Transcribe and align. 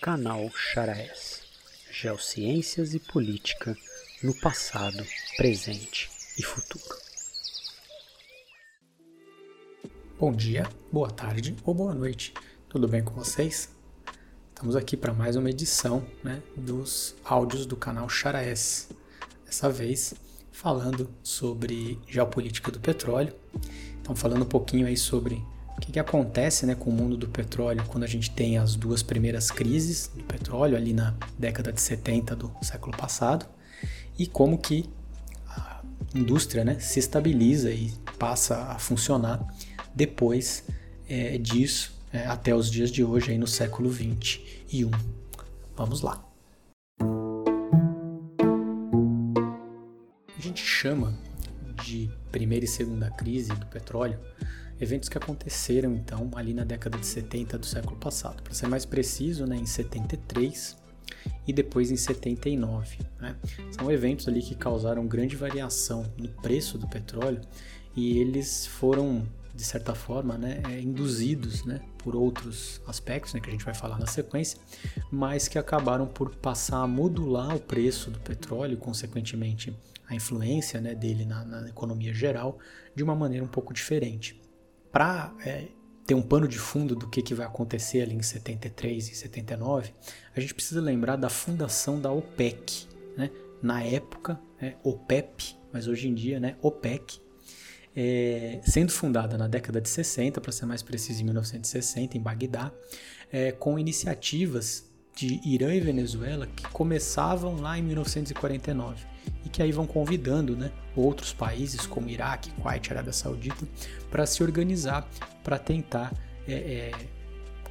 Canal 0.00 0.50
Charaes. 0.54 1.42
Geociências 1.90 2.92
e 2.92 3.00
política 3.00 3.76
no 4.22 4.34
passado, 4.34 5.04
presente 5.36 6.10
e 6.38 6.42
futuro. 6.42 6.84
Bom 10.18 10.32
dia, 10.32 10.68
boa 10.92 11.10
tarde 11.10 11.56
ou 11.64 11.74
boa 11.74 11.94
noite. 11.94 12.34
Tudo 12.68 12.86
bem 12.86 13.02
com 13.02 13.14
vocês? 13.14 13.70
Estamos 14.50 14.76
aqui 14.76 14.96
para 14.96 15.14
mais 15.14 15.34
uma 15.34 15.50
edição 15.50 16.06
né, 16.22 16.42
dos 16.54 17.16
áudios 17.24 17.64
do 17.64 17.76
canal 17.76 18.08
Charaes. 18.08 18.90
Dessa 19.46 19.70
vez 19.70 20.14
falando 20.52 21.10
sobre 21.22 21.98
geopolítica 22.06 22.70
do 22.70 22.78
petróleo. 22.78 23.34
Então 24.00 24.14
falando 24.14 24.42
um 24.42 24.48
pouquinho 24.48 24.86
aí 24.86 24.96
sobre 24.96 25.42
o 25.76 25.80
que, 25.80 25.92
que 25.92 25.98
acontece 25.98 26.64
né, 26.64 26.74
com 26.74 26.90
o 26.90 26.92
mundo 26.92 27.16
do 27.16 27.28
petróleo 27.28 27.84
quando 27.86 28.04
a 28.04 28.06
gente 28.06 28.30
tem 28.30 28.56
as 28.56 28.74
duas 28.74 29.02
primeiras 29.02 29.50
crises 29.50 30.10
do 30.14 30.24
petróleo 30.24 30.76
ali 30.76 30.92
na 30.92 31.14
década 31.38 31.72
de 31.72 31.80
70 31.80 32.34
do 32.34 32.50
século 32.62 32.96
passado 32.96 33.46
e 34.18 34.26
como 34.26 34.56
que 34.56 34.88
a 35.46 35.82
indústria 36.14 36.64
né, 36.64 36.78
se 36.78 36.98
estabiliza 36.98 37.70
e 37.70 37.92
passa 38.18 38.56
a 38.72 38.78
funcionar 38.78 39.46
depois 39.94 40.64
é, 41.08 41.36
disso 41.36 41.94
é, 42.12 42.26
até 42.26 42.54
os 42.54 42.70
dias 42.70 42.90
de 42.90 43.04
hoje 43.04 43.32
aí 43.32 43.38
no 43.38 43.46
século 43.46 43.90
21. 43.90 44.90
Vamos 45.76 46.00
lá. 46.00 46.24
A 50.28 50.40
gente 50.40 50.62
chama 50.62 51.14
de 51.84 52.10
primeira 52.32 52.64
e 52.64 52.68
segunda 52.68 53.10
crise 53.10 53.52
do 53.54 53.66
petróleo 53.66 54.18
eventos 54.80 55.08
que 55.08 55.18
aconteceram 55.18 55.94
então 55.94 56.30
ali 56.34 56.52
na 56.52 56.64
década 56.64 56.98
de 56.98 57.06
70 57.06 57.58
do 57.58 57.66
século 57.66 57.96
passado. 57.96 58.42
Para 58.42 58.54
ser 58.54 58.68
mais 58.68 58.84
preciso, 58.84 59.46
né, 59.46 59.56
em 59.56 59.66
73 59.66 60.76
e 61.46 61.52
depois 61.52 61.90
em 61.90 61.96
79. 61.96 62.98
Né? 63.20 63.36
São 63.72 63.90
eventos 63.90 64.28
ali 64.28 64.42
que 64.42 64.54
causaram 64.54 65.06
grande 65.06 65.36
variação 65.36 66.04
no 66.16 66.28
preço 66.28 66.78
do 66.78 66.86
petróleo 66.86 67.40
e 67.94 68.18
eles 68.18 68.66
foram 68.66 69.26
de 69.54 69.64
certa 69.64 69.94
forma, 69.94 70.36
né, 70.36 70.60
é, 70.68 70.78
induzidos 70.78 71.64
né, 71.64 71.80
por 71.96 72.14
outros 72.14 72.78
aspectos 72.86 73.32
né, 73.32 73.40
que 73.40 73.48
a 73.48 73.52
gente 73.52 73.64
vai 73.64 73.72
falar 73.72 73.98
na 73.98 74.06
sequência, 74.06 74.60
mas 75.10 75.48
que 75.48 75.58
acabaram 75.58 76.06
por 76.06 76.36
passar 76.36 76.82
a 76.82 76.86
modular 76.86 77.56
o 77.56 77.60
preço 77.60 78.10
do 78.10 78.18
petróleo, 78.18 78.76
consequentemente 78.76 79.74
a 80.06 80.14
influência 80.14 80.78
né, 80.78 80.94
dele 80.94 81.24
na, 81.24 81.42
na 81.42 81.68
economia 81.70 82.12
geral, 82.12 82.58
de 82.94 83.02
uma 83.02 83.14
maneira 83.14 83.42
um 83.42 83.48
pouco 83.48 83.72
diferente 83.72 84.38
para 84.96 85.30
é, 85.44 85.64
ter 86.06 86.14
um 86.14 86.22
pano 86.22 86.48
de 86.48 86.58
fundo 86.58 86.96
do 86.96 87.06
que, 87.06 87.20
que 87.20 87.34
vai 87.34 87.44
acontecer 87.46 88.00
ali 88.00 88.14
em 88.14 88.22
73 88.22 89.10
e 89.10 89.14
79, 89.14 89.92
a 90.34 90.40
gente 90.40 90.54
precisa 90.54 90.80
lembrar 90.80 91.16
da 91.16 91.28
fundação 91.28 92.00
da 92.00 92.10
OPEC. 92.10 92.86
Né? 93.14 93.30
Na 93.60 93.82
época, 93.82 94.40
é, 94.58 94.72
OPEP, 94.82 95.54
mas 95.70 95.86
hoje 95.86 96.08
em 96.08 96.14
dia, 96.14 96.40
né, 96.40 96.56
OPEC, 96.62 97.20
é, 97.94 98.58
sendo 98.64 98.90
fundada 98.90 99.36
na 99.36 99.46
década 99.46 99.82
de 99.82 99.88
60, 99.90 100.40
para 100.40 100.50
ser 100.50 100.64
mais 100.64 100.82
preciso, 100.82 101.20
em 101.20 101.24
1960, 101.24 102.16
em 102.16 102.20
Bagdá, 102.22 102.72
é, 103.30 103.52
com 103.52 103.78
iniciativas 103.78 104.90
de 105.14 105.42
Irã 105.44 105.74
e 105.74 105.80
Venezuela 105.80 106.46
que 106.46 106.66
começavam 106.68 107.60
lá 107.60 107.78
em 107.78 107.82
1949 107.82 109.04
e 109.46 109.48
que 109.48 109.62
aí 109.62 109.70
vão 109.70 109.86
convidando 109.86 110.56
né, 110.56 110.72
outros 110.96 111.32
países 111.32 111.86
como 111.86 112.08
Iraque, 112.08 112.50
Kuwait, 112.50 112.90
Arábia 112.90 113.12
Saudita 113.12 113.64
para 114.10 114.26
se 114.26 114.42
organizar 114.42 115.08
para 115.44 115.56
tentar 115.56 116.12
é, 116.48 116.52
é, 116.52 116.92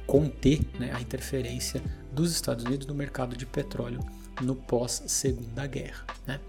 conter 0.06 0.60
né, 0.80 0.90
a 0.94 1.00
interferência 1.02 1.82
dos 2.10 2.32
Estados 2.32 2.64
Unidos 2.64 2.86
no 2.86 2.94
mercado 2.94 3.36
de 3.36 3.44
petróleo 3.44 4.00
no 4.40 4.56
pós-segunda 4.56 5.66
guerra. 5.66 6.06
Né? 6.26 6.40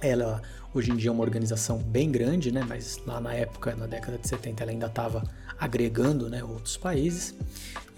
Ela 0.00 0.40
hoje 0.72 0.92
em 0.92 0.96
dia 0.96 1.10
é 1.10 1.12
uma 1.12 1.24
organização 1.24 1.78
bem 1.78 2.12
grande, 2.12 2.52
né, 2.52 2.64
mas 2.68 3.00
lá 3.04 3.20
na 3.20 3.34
época, 3.34 3.74
na 3.74 3.86
década 3.86 4.18
de 4.18 4.28
70, 4.28 4.62
ela 4.62 4.70
ainda 4.70 4.86
estava 4.86 5.24
agregando 5.58 6.30
né, 6.30 6.44
outros 6.44 6.76
países. 6.76 7.34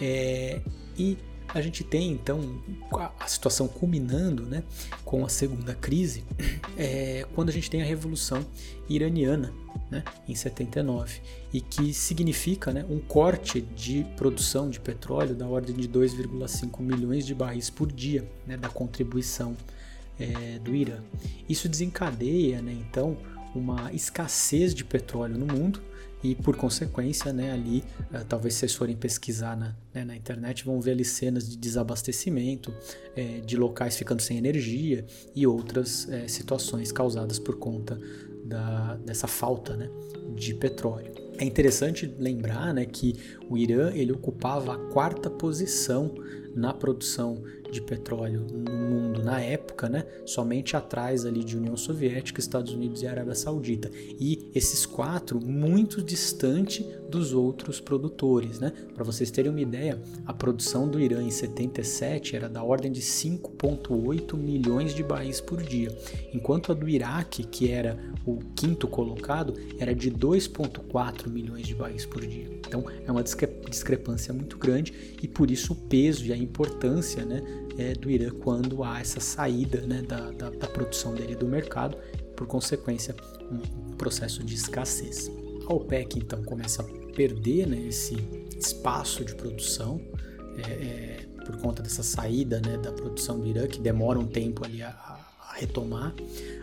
É, 0.01 0.63
e 0.97 1.19
a 1.55 1.61
gente 1.61 1.83
tem 1.83 2.13
então 2.13 2.41
a 3.19 3.27
situação 3.27 3.67
culminando 3.67 4.45
né, 4.45 4.63
com 5.05 5.25
a 5.25 5.29
segunda 5.29 5.75
crise, 5.75 6.25
é, 6.77 7.27
quando 7.35 7.49
a 7.49 7.53
gente 7.53 7.71
tem 7.71 7.83
a 7.83 7.85
Revolução 7.85 8.45
Iraniana 8.89 9.53
né, 9.91 10.05
em 10.29 10.35
79, 10.35 11.21
e 11.53 11.61
que 11.61 11.95
significa 11.95 12.73
né, 12.73 12.85
um 12.89 12.99
corte 12.99 13.61
de 13.61 14.05
produção 14.17 14.69
de 14.69 14.79
petróleo 14.79 15.35
da 15.35 15.47
ordem 15.47 15.75
de 15.75 15.89
2,5 15.89 16.81
milhões 16.81 17.27
de 17.27 17.35
barris 17.35 17.71
por 17.71 17.91
dia 17.91 18.29
né, 18.47 18.57
da 18.57 18.69
contribuição 18.69 19.57
é, 20.19 20.59
do 20.59 20.75
Irã. 20.75 21.01
Isso 21.49 21.69
desencadeia 21.69 22.61
né, 22.61 22.73
então 22.73 23.17
uma 23.55 23.93
escassez 23.93 24.75
de 24.75 24.85
petróleo 24.85 25.39
no 25.39 25.47
mundo 25.47 25.81
e 26.23 26.35
por 26.35 26.57
consequência, 26.57 27.33
né, 27.33 27.53
ali, 27.53 27.85
uh, 28.13 28.25
talvez 28.29 28.55
vocês 28.55 28.75
forem 28.75 28.97
pesquisar 28.97 29.57
na, 29.57 29.77
né, 29.95 30.05
na 30.05 30.17
internet, 30.17 30.65
vão 30.65 30.81
ver 30.81 30.93
ali 30.93 31.05
cenas 31.05 31.49
de 31.49 31.57
desabastecimento, 31.57 32.75
é, 33.15 33.41
de 33.41 33.57
locais 33.57 33.97
ficando 33.97 34.21
sem 34.21 34.37
energia 34.37 35.05
e 35.35 35.47
outras 35.47 36.09
é, 36.09 36.27
situações 36.27 36.91
causadas 36.91 37.39
por 37.39 37.57
conta 37.57 37.99
da, 38.45 38.97
dessa 38.97 39.27
falta 39.27 39.77
né, 39.77 39.89
de 40.35 40.55
petróleo. 40.55 41.13
É 41.39 41.45
interessante 41.45 42.13
lembrar 42.19 42.75
né, 42.75 42.85
que 42.85 43.15
o 43.49 43.57
Irã 43.57 43.93
ele 43.93 44.11
ocupava 44.11 44.75
a 44.75 44.79
quarta 44.93 45.31
posição 45.31 46.13
na 46.55 46.75
produção 46.75 47.41
de 47.71 47.81
petróleo 47.81 48.47
no 48.51 48.73
mundo 48.73 49.23
na 49.23 49.41
época, 49.41 49.89
né, 49.89 50.05
somente 50.25 50.77
atrás 50.77 51.25
ali 51.25 51.45
de 51.45 51.57
União 51.57 51.77
Soviética, 51.77 52.41
Estados 52.41 52.73
Unidos 52.73 53.03
e 53.03 53.07
Arábia 53.07 53.35
Saudita. 53.35 53.91
E 54.19 54.51
esses 54.55 54.87
quatro 54.87 55.41
muito 55.45 56.03
distante 56.03 56.87
dos 57.09 57.33
outros 57.33 57.81
produtores, 57.81 58.61
né? 58.61 58.73
Para 58.95 59.03
vocês 59.03 59.31
terem 59.31 59.51
uma 59.51 59.61
ideia, 59.61 60.01
a 60.27 60.33
produção 60.33 60.89
do 60.89 61.01
Irã 61.01 61.23
em 61.23 61.31
77 61.31 62.37
era 62.37 62.49
da 62.49 62.63
ordem 62.63 62.93
de 62.93 63.01
5.8 63.01 64.37
milhões 64.37 64.95
de 64.95 65.03
barris 65.03 65.41
por 65.41 65.63
dia, 65.63 65.97
enquanto 66.35 66.71
a 66.71 66.75
do 66.75 66.89
Iraque, 66.89 67.45
que 67.45 67.71
era 67.71 67.99
o 68.27 68.39
quinto 68.55 68.87
colocado, 68.87 69.55
era 69.79 69.95
de 69.95 70.11
2.4 70.11 71.31
milhões 71.31 71.67
de 71.67 71.75
barris 71.75 72.05
por 72.05 72.25
dia. 72.27 72.49
Então 72.67 72.85
é 73.07 73.11
uma 73.11 73.23
discrepância 73.23 74.35
muito 74.35 74.59
grande 74.59 74.93
e 75.23 75.27
por 75.27 75.51
isso 75.51 75.73
o 75.73 75.77
peso 75.77 76.27
e 76.27 76.33
a 76.33 76.37
importância 76.37 77.25
né, 77.25 77.43
é, 77.77 77.93
do 77.93 78.11
Irã 78.11 78.31
quando 78.31 78.83
há 78.85 79.01
essa 79.01 79.21
saída 79.21 79.81
né, 79.83 80.03
da, 80.03 80.31
da, 80.31 80.51
da 80.51 80.67
produção 80.67 81.15
dele 81.15 81.35
do 81.35 81.47
mercado, 81.47 81.97
por 82.37 82.47
consequência, 82.47 83.15
um 83.51 83.93
processo 83.93 84.43
de 84.45 84.55
escassez. 84.55 85.31
A 85.69 85.75
OPEC 85.75 86.19
então 86.19 86.43
começa 86.43 86.83
a 86.83 86.85
perder 87.15 87.67
né, 87.67 87.81
esse 87.89 88.17
espaço 88.57 89.25
de 89.25 89.35
produção 89.35 90.01
é, 90.57 90.71
é, 90.71 91.27
por 91.45 91.57
conta 91.59 91.83
dessa 91.83 92.03
saída 92.03 92.61
né, 92.65 92.79
da 92.79 92.93
produção 92.93 93.39
do 93.41 93.47
Irã, 93.47 93.67
que 93.67 93.81
demora 93.81 94.19
um 94.19 94.27
tempo 94.27 94.65
ali 94.65 94.83
a, 94.83 94.89
a 94.89 95.53
retomar. 95.55 96.15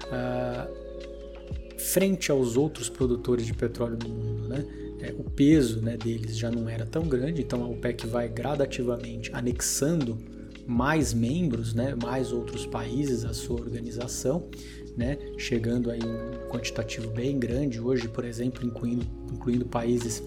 Uh, 0.05 0.85
frente 1.77 2.31
aos 2.31 2.55
outros 2.57 2.89
produtores 2.89 3.45
de 3.45 3.53
petróleo 3.53 3.97
do 3.97 4.07
mundo, 4.07 4.47
né? 4.47 4.65
É, 5.01 5.11
o 5.11 5.23
peso 5.23 5.81
né, 5.81 5.97
deles 5.97 6.37
já 6.37 6.49
não 6.49 6.69
era 6.69 6.85
tão 6.85 7.03
grande, 7.03 7.41
então 7.41 7.63
a 7.63 7.67
OPEC 7.67 8.07
vai 8.07 8.29
gradativamente 8.29 9.29
anexando 9.33 10.17
mais 10.65 11.13
membros, 11.13 11.73
né, 11.73 11.95
mais 12.01 12.31
outros 12.31 12.65
países 12.65 13.23
à 13.23 13.33
sua 13.33 13.59
organização, 13.59 14.47
né, 14.97 15.17
chegando 15.37 15.91
aí 15.91 15.99
um 16.03 16.49
quantitativo 16.49 17.09
bem 17.09 17.37
grande 17.37 17.79
hoje, 17.79 18.07
por 18.07 18.25
exemplo, 18.25 18.65
incluindo, 18.65 19.05
incluindo 19.31 19.65
países 19.65 20.23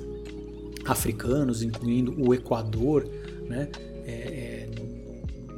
africanos, 0.87 1.63
incluindo 1.63 2.15
o 2.19 2.35
Equador, 2.35 3.09
né, 3.47 3.69
é, 4.07 4.13
é, 4.13 4.69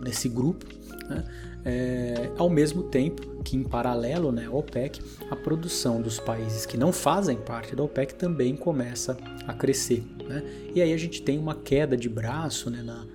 nesse 0.02 0.28
grupo, 0.28 0.66
né, 1.08 1.24
é, 1.64 2.30
ao 2.38 2.48
mesmo 2.48 2.84
tempo 2.84 3.42
que 3.42 3.56
em 3.56 3.62
paralelo 3.62 4.32
né, 4.32 4.48
OPEC, 4.48 5.00
a 5.30 5.36
produção 5.36 6.00
dos 6.00 6.18
países 6.18 6.64
que 6.64 6.76
não 6.76 6.92
fazem 6.92 7.36
parte 7.36 7.74
da 7.74 7.82
OPEC 7.82 8.14
também 8.14 8.56
começa 8.56 9.16
a 9.46 9.52
crescer. 9.52 10.02
Né? 10.26 10.42
E 10.74 10.80
aí 10.80 10.92
a 10.92 10.96
gente 10.96 11.22
tem 11.22 11.38
uma 11.38 11.54
queda 11.54 11.96
de 11.96 12.08
braço 12.08 12.70
né, 12.70 12.82
na 12.82 13.06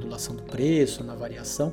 modulação 0.00 0.34
do 0.34 0.42
preço, 0.42 1.04
na 1.04 1.14
variação, 1.14 1.72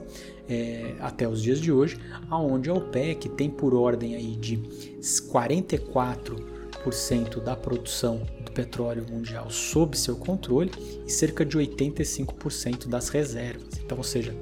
é, 0.49 0.95
até 0.99 1.25
os 1.27 1.41
dias 1.41 1.59
de 1.59 1.71
hoje, 1.71 1.97
aonde 2.29 2.69
a 2.69 2.73
OPEC 2.73 3.29
tem 3.29 3.49
por 3.49 3.73
ordem 3.73 4.13
aí 4.15 4.35
de 4.35 4.57
44% 5.01 7.41
da 7.41 7.55
produção 7.55 8.21
do 8.43 8.51
petróleo 8.51 9.05
mundial 9.09 9.49
sob 9.49 9.97
seu 9.97 10.17
controle 10.17 10.69
e 11.05 11.11
cerca 11.11 11.45
de 11.45 11.57
85% 11.57 12.87
das 12.87 13.09
reservas. 13.09 13.79
Então, 13.83 13.97
ou 13.97 14.03
seja, 14.03 14.35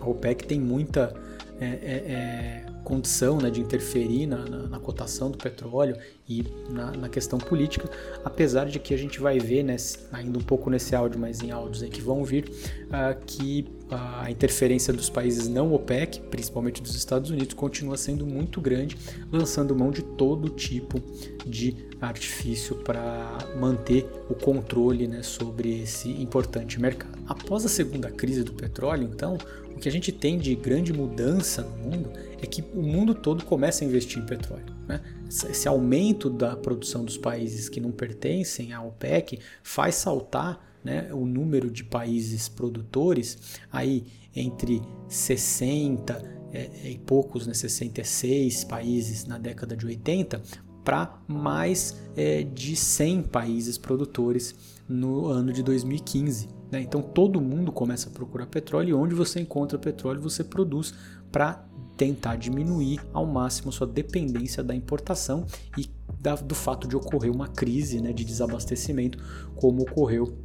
a 0.00 0.08
OPEC 0.08 0.46
tem 0.46 0.58
muita 0.60 1.14
é, 1.60 1.66
é, 1.66 2.66
condição 2.84 3.38
né, 3.38 3.50
de 3.50 3.60
interferir 3.60 4.26
na, 4.26 4.44
na, 4.44 4.58
na, 4.68 4.78
cotação 4.78 5.30
do 5.30 5.38
petróleo 5.38 5.96
e 6.28 6.44
na, 6.70 6.92
na, 6.92 7.08
questão 7.08 7.38
política, 7.38 7.90
apesar 8.24 8.66
de 8.66 8.78
que 8.78 8.92
a 8.94 8.96
gente 8.96 9.18
vai 9.18 9.38
ver, 9.38 9.62
né, 9.64 9.76
ainda 10.12 10.38
um 10.38 10.42
pouco 10.42 10.70
nesse 10.70 10.94
áudio, 10.94 11.18
mas 11.18 11.40
em 11.42 11.50
áudios 11.50 11.82
aí 11.82 11.88
que 11.88 12.00
vão 12.00 12.22
vir, 12.22 12.44
uh, 12.86 13.18
que 13.26 13.66
a 13.90 14.30
interferência 14.30 14.92
dos 14.92 15.08
países 15.08 15.48
não 15.48 15.72
OPEC, 15.72 16.20
principalmente 16.30 16.82
dos 16.82 16.94
Estados 16.94 17.30
Unidos, 17.30 17.54
continua 17.54 17.96
sendo 17.96 18.26
muito 18.26 18.60
grande, 18.60 18.96
lançando 19.30 19.74
mão 19.74 19.90
de 19.90 20.02
todo 20.02 20.48
tipo 20.48 21.00
de 21.46 21.76
artifício 22.00 22.76
para 22.76 23.38
manter 23.58 24.06
o 24.28 24.34
controle 24.34 25.06
né, 25.06 25.22
sobre 25.22 25.82
esse 25.82 26.10
importante 26.10 26.80
mercado. 26.80 27.13
Após 27.26 27.64
a 27.64 27.68
segunda 27.68 28.10
crise 28.10 28.42
do 28.42 28.52
petróleo, 28.52 29.08
então, 29.12 29.38
o 29.74 29.78
que 29.78 29.88
a 29.88 29.92
gente 29.92 30.12
tem 30.12 30.38
de 30.38 30.54
grande 30.54 30.92
mudança 30.92 31.62
no 31.62 31.76
mundo 31.76 32.10
é 32.40 32.46
que 32.46 32.62
o 32.74 32.82
mundo 32.82 33.14
todo 33.14 33.44
começa 33.44 33.84
a 33.84 33.86
investir 33.86 34.22
em 34.22 34.26
petróleo. 34.26 34.66
Né? 34.86 35.00
Esse 35.28 35.66
aumento 35.66 36.28
da 36.28 36.56
produção 36.56 37.04
dos 37.04 37.16
países 37.16 37.68
que 37.68 37.80
não 37.80 37.90
pertencem 37.90 38.72
à 38.72 38.82
OPEC 38.82 39.40
faz 39.62 39.96
saltar 39.96 40.60
né, 40.84 41.08
o 41.12 41.24
número 41.24 41.70
de 41.70 41.82
países 41.82 42.48
produtores 42.48 43.58
aí 43.72 44.04
entre 44.36 44.82
60 45.08 46.34
é, 46.52 46.90
e 46.90 46.98
poucos, 46.98 47.46
né, 47.46 47.54
66 47.54 48.64
países 48.64 49.24
na 49.24 49.38
década 49.38 49.76
de 49.76 49.86
80 49.86 50.42
para 50.84 51.18
mais 51.26 51.96
é, 52.14 52.42
de 52.42 52.76
100 52.76 53.22
países 53.22 53.78
produtores 53.78 54.54
no 54.88 55.26
ano 55.28 55.52
de 55.52 55.62
2015. 55.62 56.48
Né? 56.70 56.80
Então 56.80 57.02
todo 57.02 57.40
mundo 57.40 57.72
começa 57.72 58.08
a 58.08 58.12
procurar 58.12 58.46
petróleo 58.46 58.90
e 58.90 58.94
onde 58.94 59.14
você 59.14 59.40
encontra 59.40 59.78
petróleo 59.78 60.20
você 60.20 60.42
produz 60.42 60.94
para 61.30 61.64
tentar 61.96 62.36
diminuir 62.36 63.00
ao 63.12 63.24
máximo 63.24 63.72
sua 63.72 63.86
dependência 63.86 64.62
da 64.62 64.74
importação 64.74 65.46
e 65.78 65.88
da, 66.20 66.34
do 66.34 66.54
fato 66.54 66.88
de 66.88 66.96
ocorrer 66.96 67.30
uma 67.30 67.48
crise 67.48 68.00
né, 68.00 68.12
de 68.12 68.24
desabastecimento, 68.24 69.18
como 69.54 69.82
ocorreu 69.82 70.36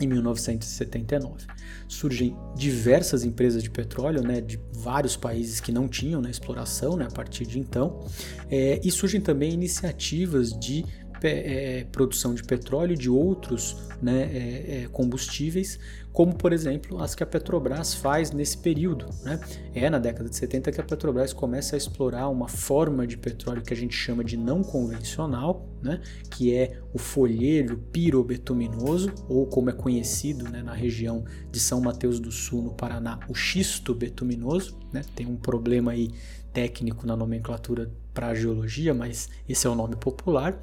em 0.00 0.06
1979. 0.06 1.46
Surgem 1.86 2.34
diversas 2.56 3.24
empresas 3.24 3.62
de 3.62 3.70
petróleo 3.70 4.22
né, 4.22 4.40
de 4.40 4.58
vários 4.72 5.16
países 5.16 5.60
que 5.60 5.70
não 5.70 5.88
tinham 5.88 6.22
né, 6.22 6.30
exploração 6.30 6.96
né, 6.96 7.06
a 7.06 7.10
partir 7.10 7.44
de 7.44 7.58
então, 7.58 8.00
é, 8.48 8.80
e 8.82 8.90
surgem 8.90 9.20
também 9.20 9.52
iniciativas 9.52 10.58
de 10.58 10.84
é, 11.28 11.86
produção 11.90 12.34
de 12.34 12.42
petróleo 12.42 12.96
de 12.96 13.10
outros 13.10 13.76
né, 14.00 14.22
é, 14.22 14.82
é, 14.82 14.88
combustíveis, 14.90 15.78
como 16.12 16.34
por 16.34 16.52
exemplo 16.52 17.00
as 17.00 17.14
que 17.14 17.22
a 17.22 17.26
Petrobras 17.26 17.94
faz 17.94 18.30
nesse 18.30 18.58
período. 18.58 19.06
Né? 19.22 19.40
É 19.74 19.88
na 19.88 19.98
década 19.98 20.28
de 20.28 20.36
70 20.36 20.72
que 20.72 20.80
a 20.80 20.84
Petrobras 20.84 21.32
começa 21.32 21.76
a 21.76 21.78
explorar 21.78 22.28
uma 22.28 22.48
forma 22.48 23.06
de 23.06 23.16
petróleo 23.16 23.62
que 23.62 23.72
a 23.72 23.76
gente 23.76 23.94
chama 23.94 24.24
de 24.24 24.36
não 24.36 24.62
convencional, 24.62 25.68
né? 25.82 26.00
que 26.30 26.54
é 26.54 26.80
o 26.92 26.98
folheiro 26.98 27.78
pirobetuminoso, 27.92 29.12
ou 29.28 29.46
como 29.46 29.70
é 29.70 29.72
conhecido 29.72 30.44
né, 30.50 30.62
na 30.62 30.74
região 30.74 31.24
de 31.50 31.60
São 31.60 31.80
Mateus 31.80 32.18
do 32.18 32.32
Sul, 32.32 32.62
no 32.62 32.72
Paraná, 32.72 33.20
o 33.28 33.34
xisto 33.34 33.94
betuminoso. 33.94 34.78
Né? 34.92 35.02
Tem 35.14 35.26
um 35.26 35.36
problema 35.36 35.92
aí 35.92 36.10
técnico 36.52 37.06
na 37.06 37.16
nomenclatura 37.16 37.92
para 38.12 38.28
a 38.28 38.34
geologia, 38.34 38.92
mas 38.92 39.28
esse 39.48 39.66
é 39.66 39.70
o 39.70 39.74
nome 39.74 39.94
popular 39.94 40.58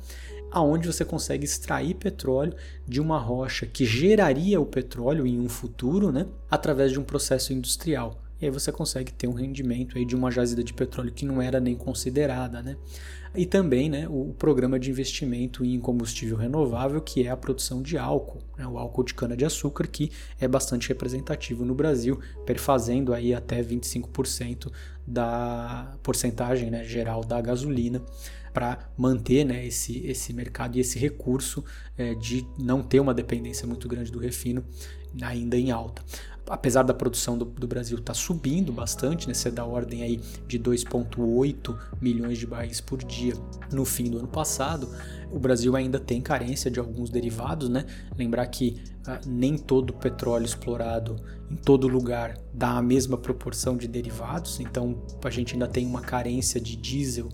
aonde 0.52 0.88
você 0.88 1.04
consegue 1.04 1.46
extrair 1.46 1.96
petróleo 1.96 2.54
de 2.88 3.02
uma 3.02 3.18
rocha 3.18 3.66
que 3.66 3.86
geraria 3.86 4.60
o 4.60 4.66
petróleo 4.66 5.26
em 5.26 5.40
um 5.40 5.50
futuro, 5.50 6.12
né, 6.12 6.26
através 6.50 6.92
de 6.92 7.00
um 7.00 7.04
processo 7.04 7.54
industrial. 7.54 8.22
E 8.40 8.46
aí 8.46 8.52
você 8.52 8.72
consegue 8.72 9.12
ter 9.12 9.28
um 9.28 9.34
rendimento 9.34 9.98
aí 9.98 10.06
de 10.06 10.16
uma 10.16 10.30
jazida 10.30 10.64
de 10.64 10.74
petróleo 10.74 11.12
que 11.12 11.26
não 11.26 11.42
era 11.42 11.60
nem 11.60 11.76
considerada, 11.76 12.62
né? 12.62 12.78
E 13.36 13.46
também 13.46 13.90
né, 13.90 14.08
o 14.10 14.34
programa 14.38 14.80
de 14.80 14.90
investimento 14.90 15.66
em 15.66 15.80
combustível 15.80 16.38
renovável, 16.38 17.02
que 17.02 17.26
é 17.26 17.30
a 17.30 17.38
produção 17.38 17.82
de 17.82 17.98
álcool, 17.98 18.42
né, 18.58 18.66
o 18.66 18.78
álcool 18.78 19.04
de 19.04 19.14
cana-de-açúcar, 19.14 19.88
que 19.88 20.12
é 20.40 20.48
bastante 20.48 20.90
representativo 20.90 21.66
no 21.66 21.76
Brasil, 21.76 22.20
perfazendo 22.46 23.14
aí 23.14 23.34
até 23.34 23.62
25% 23.62 24.72
da 25.06 25.96
porcentagem 26.02 26.72
né, 26.72 26.84
geral 26.84 27.24
da 27.24 27.40
gasolina 27.42 28.02
para 28.58 28.90
manter 28.98 29.46
né, 29.46 29.68
esse, 29.68 30.00
esse 30.08 30.34
mercado 30.34 30.78
e 30.78 30.80
esse 30.80 30.98
recurso 30.98 31.64
é, 31.96 32.16
de 32.16 32.44
não 32.58 32.82
ter 32.82 33.00
uma 33.00 33.14
dependência 33.14 33.68
muito 33.68 33.88
grande 33.88 34.12
do 34.12 34.18
refino 34.18 34.66
ainda 35.22 35.56
em 35.56 35.70
alta. 35.70 36.04
Apesar 36.50 36.82
da 36.82 36.92
produção 36.92 37.38
do, 37.38 37.46
do 37.46 37.68
Brasil 37.68 38.00
estar 38.00 38.14
tá 38.14 38.20
subindo 38.20 38.74
bastante, 38.74 39.28
né, 39.28 39.36
ser 39.36 39.52
da 39.52 39.64
ordem 39.64 40.02
aí 40.02 40.20
de 40.48 40.58
2,8 40.58 41.78
milhões 42.02 42.40
de 42.40 42.48
barris 42.48 42.82
por 42.82 42.98
dia 43.04 43.36
no 43.72 43.86
fim 43.86 44.10
do 44.10 44.18
ano 44.18 44.28
passado, 44.28 44.90
o 45.32 45.38
Brasil 45.38 45.76
ainda 45.76 46.00
tem 46.00 46.20
carência 46.20 46.72
de 46.72 46.80
alguns 46.80 47.12
derivados, 47.12 47.70
né? 47.70 47.86
Lembrar 48.18 48.48
que 48.48 48.82
ah, 49.06 49.20
nem 49.26 49.56
todo 49.58 49.94
petróleo 49.94 50.46
explorado 50.46 51.18
em 51.52 51.58
todo 51.58 51.88
lugar 51.88 52.38
dá 52.54 52.78
a 52.78 52.82
mesma 52.82 53.18
proporção 53.18 53.78
de 53.78 53.88
derivados, 53.88 54.60
então 54.60 55.04
a 55.24 55.30
gente 55.30 55.54
ainda 55.54 55.68
tem 55.68 55.86
uma 55.86 56.02
carência 56.02 56.60
de 56.60 56.76
diesel 56.76 57.30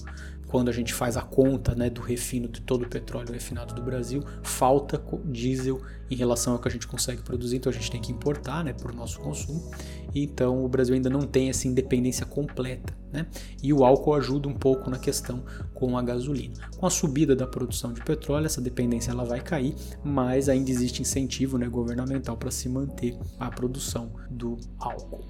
quando 0.53 0.69
a 0.69 0.71
gente 0.71 0.93
faz 0.93 1.17
a 1.17 1.23
conta 1.23 1.73
né, 1.73 1.89
do 1.89 1.99
refino 1.99 2.47
de 2.47 2.61
todo 2.61 2.83
o 2.83 2.87
petróleo 2.87 3.33
refinado 3.33 3.73
do 3.73 3.81
Brasil, 3.81 4.23
falta 4.43 5.03
diesel 5.25 5.81
em 6.11 6.15
relação 6.15 6.53
ao 6.53 6.59
que 6.59 6.67
a 6.67 6.71
gente 6.71 6.85
consegue 6.85 7.23
produzir, 7.23 7.55
então 7.55 7.71
a 7.71 7.73
gente 7.73 7.89
tem 7.89 7.99
que 7.99 8.11
importar 8.11 8.63
né, 8.63 8.71
para 8.71 8.91
o 8.91 8.95
nosso 8.95 9.19
consumo. 9.19 9.71
Então 10.13 10.63
o 10.63 10.69
Brasil 10.69 10.93
ainda 10.93 11.09
não 11.09 11.21
tem 11.21 11.49
essa 11.49 11.67
independência 11.67 12.23
completa. 12.23 12.95
Né? 13.11 13.25
E 13.63 13.73
o 13.73 13.83
álcool 13.83 14.13
ajuda 14.13 14.47
um 14.47 14.53
pouco 14.53 14.91
na 14.91 14.99
questão 14.99 15.43
com 15.73 15.97
a 15.97 16.03
gasolina. 16.03 16.69
Com 16.77 16.85
a 16.85 16.89
subida 16.91 17.35
da 17.35 17.47
produção 17.47 17.91
de 17.91 18.03
petróleo, 18.03 18.45
essa 18.45 18.61
dependência 18.61 19.09
ela 19.09 19.25
vai 19.25 19.41
cair, 19.41 19.73
mas 20.03 20.49
ainda 20.49 20.69
existe 20.69 21.01
incentivo 21.01 21.57
né, 21.57 21.67
governamental 21.67 22.37
para 22.37 22.51
se 22.51 22.69
manter 22.69 23.17
a 23.39 23.49
produção 23.49 24.11
do 24.29 24.59
álcool. 24.77 25.25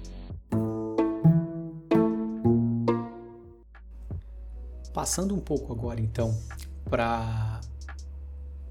Passando 4.94 5.34
um 5.34 5.40
pouco 5.40 5.72
agora 5.72 6.00
então 6.00 6.34
para 6.88 7.60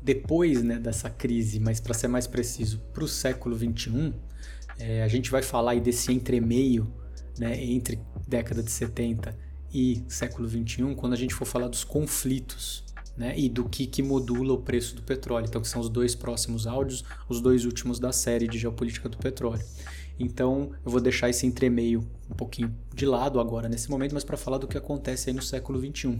depois 0.01 0.63
né, 0.63 0.79
dessa 0.79 1.09
crise, 1.09 1.59
mas 1.59 1.79
para 1.79 1.93
ser 1.93 2.07
mais 2.07 2.27
preciso, 2.27 2.79
para 2.93 3.03
o 3.03 3.07
século 3.07 3.55
21, 3.55 4.13
é, 4.79 5.03
a 5.03 5.07
gente 5.07 5.29
vai 5.29 5.41
falar 5.41 5.71
aí 5.71 5.81
desse 5.81 6.11
entremeio 6.11 6.91
né, 7.37 7.61
entre 7.63 7.99
década 8.27 8.63
de 8.63 8.71
70 8.71 9.37
e 9.73 10.03
século 10.07 10.47
21, 10.47 10.93
quando 10.95 11.13
a 11.13 11.15
gente 11.15 11.33
for 11.33 11.45
falar 11.45 11.67
dos 11.67 11.83
conflitos 11.83 12.83
né, 13.17 13.33
e 13.37 13.47
do 13.47 13.67
que, 13.67 13.85
que 13.85 14.01
modula 14.01 14.53
o 14.53 14.61
preço 14.61 14.95
do 14.95 15.01
petróleo. 15.01 15.45
Então, 15.47 15.61
que 15.61 15.67
são 15.67 15.81
os 15.81 15.89
dois 15.89 16.15
próximos 16.15 16.67
áudios, 16.67 17.03
os 17.29 17.41
dois 17.41 17.65
últimos 17.65 17.99
da 17.99 18.11
série 18.11 18.47
de 18.47 18.57
geopolítica 18.57 19.07
do 19.07 19.17
petróleo. 19.17 19.63
Então 20.19 20.71
eu 20.85 20.91
vou 20.91 21.01
deixar 21.01 21.29
esse 21.29 21.45
entremeio 21.45 22.07
um 22.29 22.35
pouquinho 22.35 22.73
de 22.93 23.05
lado 23.05 23.39
agora 23.39 23.67
nesse 23.67 23.89
momento, 23.89 24.13
mas 24.13 24.23
para 24.23 24.37
falar 24.37 24.57
do 24.57 24.67
que 24.67 24.77
acontece 24.77 25.29
aí 25.29 25.35
no 25.35 25.41
século 25.41 25.79
21. 25.79 26.19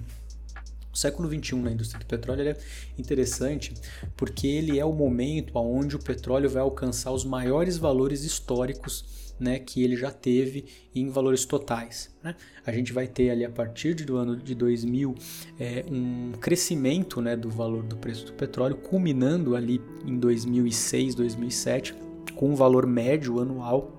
O 0.91 0.97
século 0.97 1.27
21 1.27 1.61
na 1.61 1.71
indústria 1.71 1.99
do 1.99 2.05
petróleo 2.05 2.49
é 2.49 2.57
interessante 2.99 3.73
porque 4.15 4.45
ele 4.45 4.77
é 4.77 4.85
o 4.85 4.93
momento 4.93 5.57
onde 5.57 5.95
o 5.95 5.99
petróleo 5.99 6.47
vai 6.47 6.61
alcançar 6.61 7.11
os 7.11 7.25
maiores 7.25 7.77
valores 7.77 8.23
históricos 8.23 9.33
né, 9.39 9.57
que 9.57 9.83
ele 9.83 9.95
já 9.95 10.11
teve 10.11 10.65
em 10.93 11.09
valores 11.09 11.45
totais. 11.45 12.15
Né? 12.23 12.35
A 12.63 12.71
gente 12.71 12.93
vai 12.93 13.07
ter 13.07 13.31
ali 13.31 13.43
a 13.43 13.49
partir 13.49 13.95
do 13.95 14.17
ano 14.17 14.37
de 14.37 14.53
2000 14.53 15.15
é, 15.59 15.83
um 15.89 16.33
crescimento 16.33 17.19
né, 17.19 17.35
do 17.35 17.49
valor 17.49 17.81
do 17.81 17.97
preço 17.97 18.27
do 18.27 18.33
petróleo, 18.33 18.75
culminando 18.75 19.55
ali 19.55 19.81
em 20.05 20.17
2006, 20.17 21.15
2007 21.15 21.95
com 22.35 22.49
um 22.49 22.55
valor 22.55 22.85
médio 22.85 23.39
anual 23.39 23.91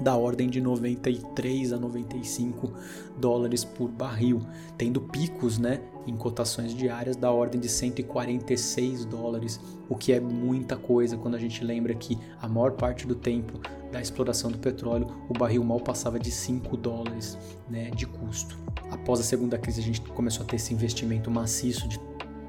da 0.00 0.16
ordem 0.16 0.48
de 0.48 0.60
93 0.60 1.72
a 1.72 1.76
95 1.76 2.72
dólares 3.18 3.64
por 3.64 3.88
barril, 3.90 4.40
tendo 4.78 5.00
picos 5.00 5.58
né, 5.58 5.80
em 6.06 6.16
cotações 6.16 6.74
diárias 6.74 7.16
da 7.16 7.30
ordem 7.30 7.60
de 7.60 7.68
146 7.68 9.04
dólares, 9.04 9.60
o 9.88 9.94
que 9.94 10.12
é 10.12 10.20
muita 10.20 10.76
coisa 10.76 11.16
quando 11.16 11.34
a 11.34 11.38
gente 11.38 11.62
lembra 11.62 11.94
que 11.94 12.18
a 12.40 12.48
maior 12.48 12.72
parte 12.72 13.06
do 13.06 13.14
tempo 13.14 13.60
da 13.92 14.00
exploração 14.00 14.50
do 14.50 14.58
petróleo 14.58 15.08
o 15.28 15.34
barril 15.34 15.62
mal 15.64 15.80
passava 15.80 16.18
de 16.18 16.30
5 16.30 16.76
dólares 16.76 17.36
né, 17.68 17.90
de 17.90 18.06
custo. 18.06 18.58
Após 18.90 19.20
a 19.20 19.22
segunda 19.22 19.58
crise, 19.58 19.80
a 19.80 19.84
gente 19.84 20.00
começou 20.00 20.44
a 20.44 20.46
ter 20.46 20.56
esse 20.56 20.72
investimento 20.72 21.30
maciço 21.30 21.86
de 21.86 21.98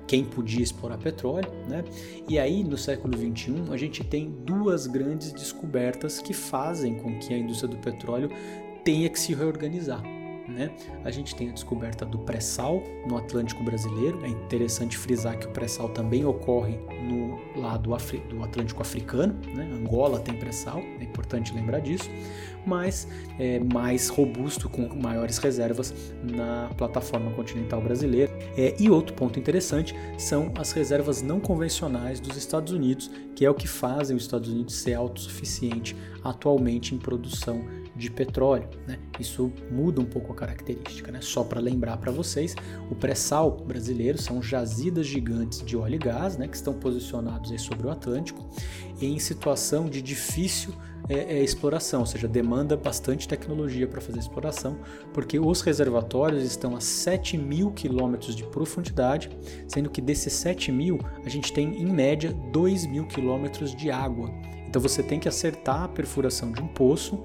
quem 0.08 0.24
podia 0.24 0.62
explorar 0.62 0.98
petróleo, 0.98 1.50
né? 1.68 1.84
E 2.28 2.38
aí 2.38 2.64
no 2.64 2.78
século 2.78 3.18
21 3.18 3.72
a 3.72 3.78
gente 3.78 4.04
tem 4.04 4.30
duas 4.30 4.88
grandes 4.88 5.32
descobertas 5.32 6.20
que 6.20 6.34
fazem 6.34 6.98
com 6.98 7.18
que 7.20 7.34
a 7.34 7.38
indústria 7.38 7.70
do 7.70 7.78
petróleo 7.78 8.30
tenha 8.84 9.10
que 9.10 9.20
se 9.20 9.34
reorganizar. 9.34 10.21
Né, 10.48 10.72
a 11.04 11.12
gente 11.12 11.36
tem 11.36 11.50
a 11.50 11.52
descoberta 11.52 12.06
do 12.06 12.20
pré-sal 12.20 12.84
no 13.08 13.18
Atlântico 13.18 13.64
brasileiro. 13.64 14.24
É 14.24 14.28
interessante 14.28 14.98
frisar 14.98 15.38
que 15.38 15.48
o 15.48 15.50
pré-sal 15.52 15.90
também 15.90 16.26
ocorre 16.26 16.78
no 17.04 17.40
lado 17.60 17.92
do 18.30 18.44
Atlântico 18.44 18.82
africano. 18.82 19.36
Né? 19.54 19.70
Angola 19.74 20.20
tem 20.20 20.36
pré-sal, 20.36 20.80
é 21.00 21.04
importante 21.04 21.54
lembrar 21.54 21.80
disso, 21.80 22.10
mas 22.66 23.08
é 23.40 23.60
mais 23.60 24.10
robusto, 24.10 24.70
com 24.70 24.88
maiores 24.96 25.38
reservas 25.38 25.94
na 26.24 26.70
plataforma 26.78 27.32
continental 27.32 27.82
brasileira. 27.82 28.32
É, 28.58 28.76
e 28.80 28.90
outro 28.90 29.14
ponto 29.14 29.40
interessante 29.40 29.96
são 30.18 30.52
as 30.58 30.72
reservas 30.72 31.22
não 31.22 31.40
convencionais 31.40 32.20
dos 32.20 32.38
Estados 32.38 32.74
Unidos, 32.74 33.10
que 33.36 33.46
é 33.46 33.50
o 33.50 33.54
que 33.54 33.68
fazem 33.68 34.16
os 34.16 34.24
Estados 34.24 34.50
Unidos 34.50 34.76
ser 34.76 34.94
autossuficiente 34.94 35.96
atualmente 36.24 36.94
em 36.94 36.98
produção 36.98 37.64
de 38.02 38.12
petróleo. 38.12 38.68
Né? 38.88 38.98
Isso 39.20 39.52
muda 39.70 40.02
um 40.02 40.06
pouco 40.06 40.34
a 40.34 40.36
característica. 40.36 41.12
Né? 41.12 41.20
Só 41.22 41.44
para 41.44 41.60
lembrar 41.62 41.98
para 41.98 42.12
vocês, 42.12 42.56
o 42.90 42.96
pré-sal 42.96 43.52
brasileiro 43.52 44.18
são 44.18 44.42
jazidas 44.42 45.06
gigantes 45.06 45.64
de 45.64 45.78
óleo 45.78 45.96
e 45.96 46.00
gás 46.00 46.38
né, 46.38 46.48
que 46.48 46.56
estão 46.56 46.74
posicionados 46.74 47.52
aí 47.52 47.60
sobre 47.60 47.88
o 47.88 47.92
Atlântico 47.92 48.50
em 49.02 49.18
situação 49.20 49.90
de 49.90 50.02
difícil 50.02 50.74
é, 51.10 51.38
é, 51.40 51.44
exploração, 51.44 52.02
ou 52.02 52.06
seja, 52.06 52.28
demanda 52.28 52.78
bastante 52.78 53.28
tecnologia 53.28 53.88
para 53.88 54.00
fazer 54.00 54.20
exploração, 54.20 54.78
porque 55.14 55.40
os 55.40 55.62
reservatórios 55.62 56.44
estão 56.44 56.76
a 56.76 56.80
7 56.80 57.38
mil 57.38 57.72
quilômetros 57.72 58.36
de 58.36 58.44
profundidade, 58.44 59.30
sendo 59.68 59.90
que 59.90 60.00
desses 60.00 60.32
7 60.34 60.72
mil 60.72 61.00
a 61.26 61.30
gente 61.30 61.52
tem 61.52 61.82
em 61.82 61.92
média 61.92 62.32
2 62.54 62.86
mil 62.86 63.08
quilômetros 63.08 63.76
de 63.76 63.90
água. 63.90 64.32
Então 64.72 64.82
você 64.82 65.04
tem 65.04 65.20
que 65.20 65.28
acertar 65.28 65.84
a 65.84 65.88
perfuração 65.90 66.50
de 66.50 66.62
um 66.62 66.68
poço 66.68 67.22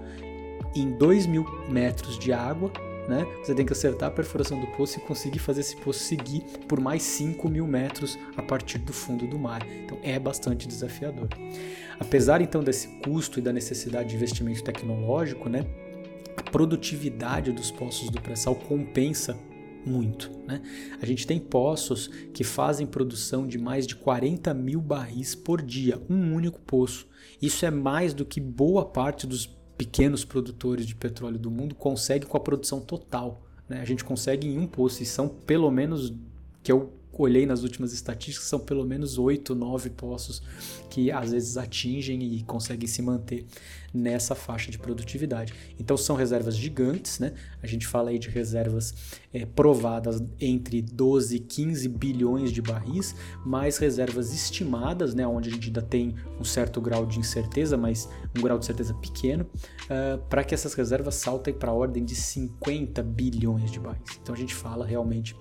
em 0.81 0.97
2 0.97 1.27
mil 1.27 1.45
metros 1.69 2.19
de 2.19 2.33
água, 2.33 2.73
né? 3.09 3.27
Você 3.43 3.55
tem 3.55 3.65
que 3.65 3.73
acertar 3.73 4.09
a 4.09 4.13
perfuração 4.13 4.61
do 4.61 4.67
poço 4.69 4.99
e 4.99 5.03
conseguir 5.03 5.39
fazer 5.39 5.61
esse 5.61 5.77
poço 5.77 6.01
seguir 6.01 6.43
por 6.67 6.81
mais 6.81 7.03
5 7.03 7.49
mil 7.49 7.67
metros 7.67 8.19
a 8.37 8.43
partir 8.43 8.79
do 8.79 8.93
fundo 8.93 9.27
do 9.27 9.39
mar. 9.39 9.65
Então 9.85 9.99
é 10.03 10.19
bastante 10.19 10.67
desafiador. 10.67 11.29
Apesar 11.99 12.41
então 12.41 12.63
desse 12.63 12.89
custo 13.01 13.39
e 13.39 13.43
da 13.43 13.53
necessidade 13.53 14.11
de 14.11 14.17
investimento 14.17 14.63
tecnológico, 14.63 15.49
né? 15.49 15.65
A 16.37 16.43
produtividade 16.43 17.53
dos 17.53 17.71
poços 17.71 18.11
do 18.11 18.21
pré-sal 18.21 18.55
compensa 18.55 19.39
muito. 19.87 20.31
Né? 20.47 20.61
A 21.01 21.07
gente 21.07 21.27
tem 21.27 21.39
poços 21.39 22.09
que 22.35 22.43
fazem 22.43 22.87
produção 22.87 23.47
de 23.47 23.57
mais 23.57 23.87
de 23.87 23.95
40 23.95 24.53
mil 24.53 24.81
barris 24.81 25.35
por 25.35 25.63
dia, 25.63 26.01
um 26.11 26.35
único 26.35 26.61
poço. 26.61 27.07
Isso 27.41 27.65
é 27.65 27.71
mais 27.71 28.13
do 28.13 28.25
que 28.25 28.41
boa 28.41 28.85
parte 28.85 29.27
dos 29.27 29.47
pequenos 29.77 30.25
produtores 30.25 30.87
de 30.87 30.95
petróleo 30.95 31.39
do 31.39 31.51
mundo 31.51 31.75
conseguem 31.75 32.29
com 32.29 32.37
a 32.37 32.41
produção 32.41 32.81
total. 32.81 33.43
Né? 33.69 33.81
A 33.81 33.85
gente 33.85 34.05
consegue 34.05 34.47
em 34.47 34.59
um 34.59 34.67
poço, 34.67 35.03
e 35.03 35.07
são 35.07 35.29
pelo 35.29 35.71
menos, 35.71 36.13
que 36.63 36.73
eu 36.73 36.93
olhei 37.19 37.47
nas 37.47 37.63
últimas 37.63 37.93
estatísticas, 37.93 38.49
são 38.49 38.59
pelo 38.59 38.85
menos 38.85 39.19
8, 39.19 39.55
9 39.55 39.91
poços 39.91 40.43
que 40.91 41.11
às 41.11 41.33
vezes 41.33 41.57
atingem 41.57 42.23
e 42.23 42.43
conseguem 42.43 42.87
se 42.87 43.03
manter 43.03 43.47
nessa 43.93 44.35
faixa 44.35 44.71
de 44.71 44.79
produtividade. 44.79 45.53
Então 45.81 45.97
são 45.97 46.17
reservas 46.17 46.57
gigantes, 46.57 47.19
né? 47.19 47.33
A 47.63 47.67
gente 47.67 47.87
fala 47.87 48.11
aí 48.11 48.19
de 48.19 48.29
reservas 48.29 48.95
é, 49.33 49.47
provadas 49.47 50.23
entre 50.41 50.83
12 50.83 51.37
e 51.37 51.39
15 51.39 51.89
bilhões 51.89 52.53
de 52.53 52.61
barris, 52.61 53.15
mais 53.45 53.79
reservas 53.79 54.33
estimadas, 54.35 55.15
né? 55.15 55.27
Onde 55.27 55.49
a 55.49 55.53
gente 55.53 55.69
ainda 55.69 55.83
tem 55.83 56.15
um 56.39 56.45
certo 56.45 56.81
grau 56.81 57.07
de 57.07 57.19
incerteza, 57.19 57.77
mas 57.77 58.09
um 58.37 58.43
grau 58.43 58.59
de 58.59 58.67
certeza 58.67 58.95
pequeno, 58.95 59.45
uh, 59.45 60.19
para 60.29 60.45
que 60.45 60.55
essas 60.55 60.75
reservas 60.75 61.15
saltem 61.15 61.55
para 61.55 61.71
a 61.71 61.75
ordem 61.75 62.05
de 62.05 62.15
50 62.15 63.03
bilhões 63.03 63.71
de 63.71 63.81
barris. 63.81 64.19
Então 64.23 64.35
a 64.35 64.39
gente 64.39 64.55
fala 64.55 64.85
realmente 64.85 65.35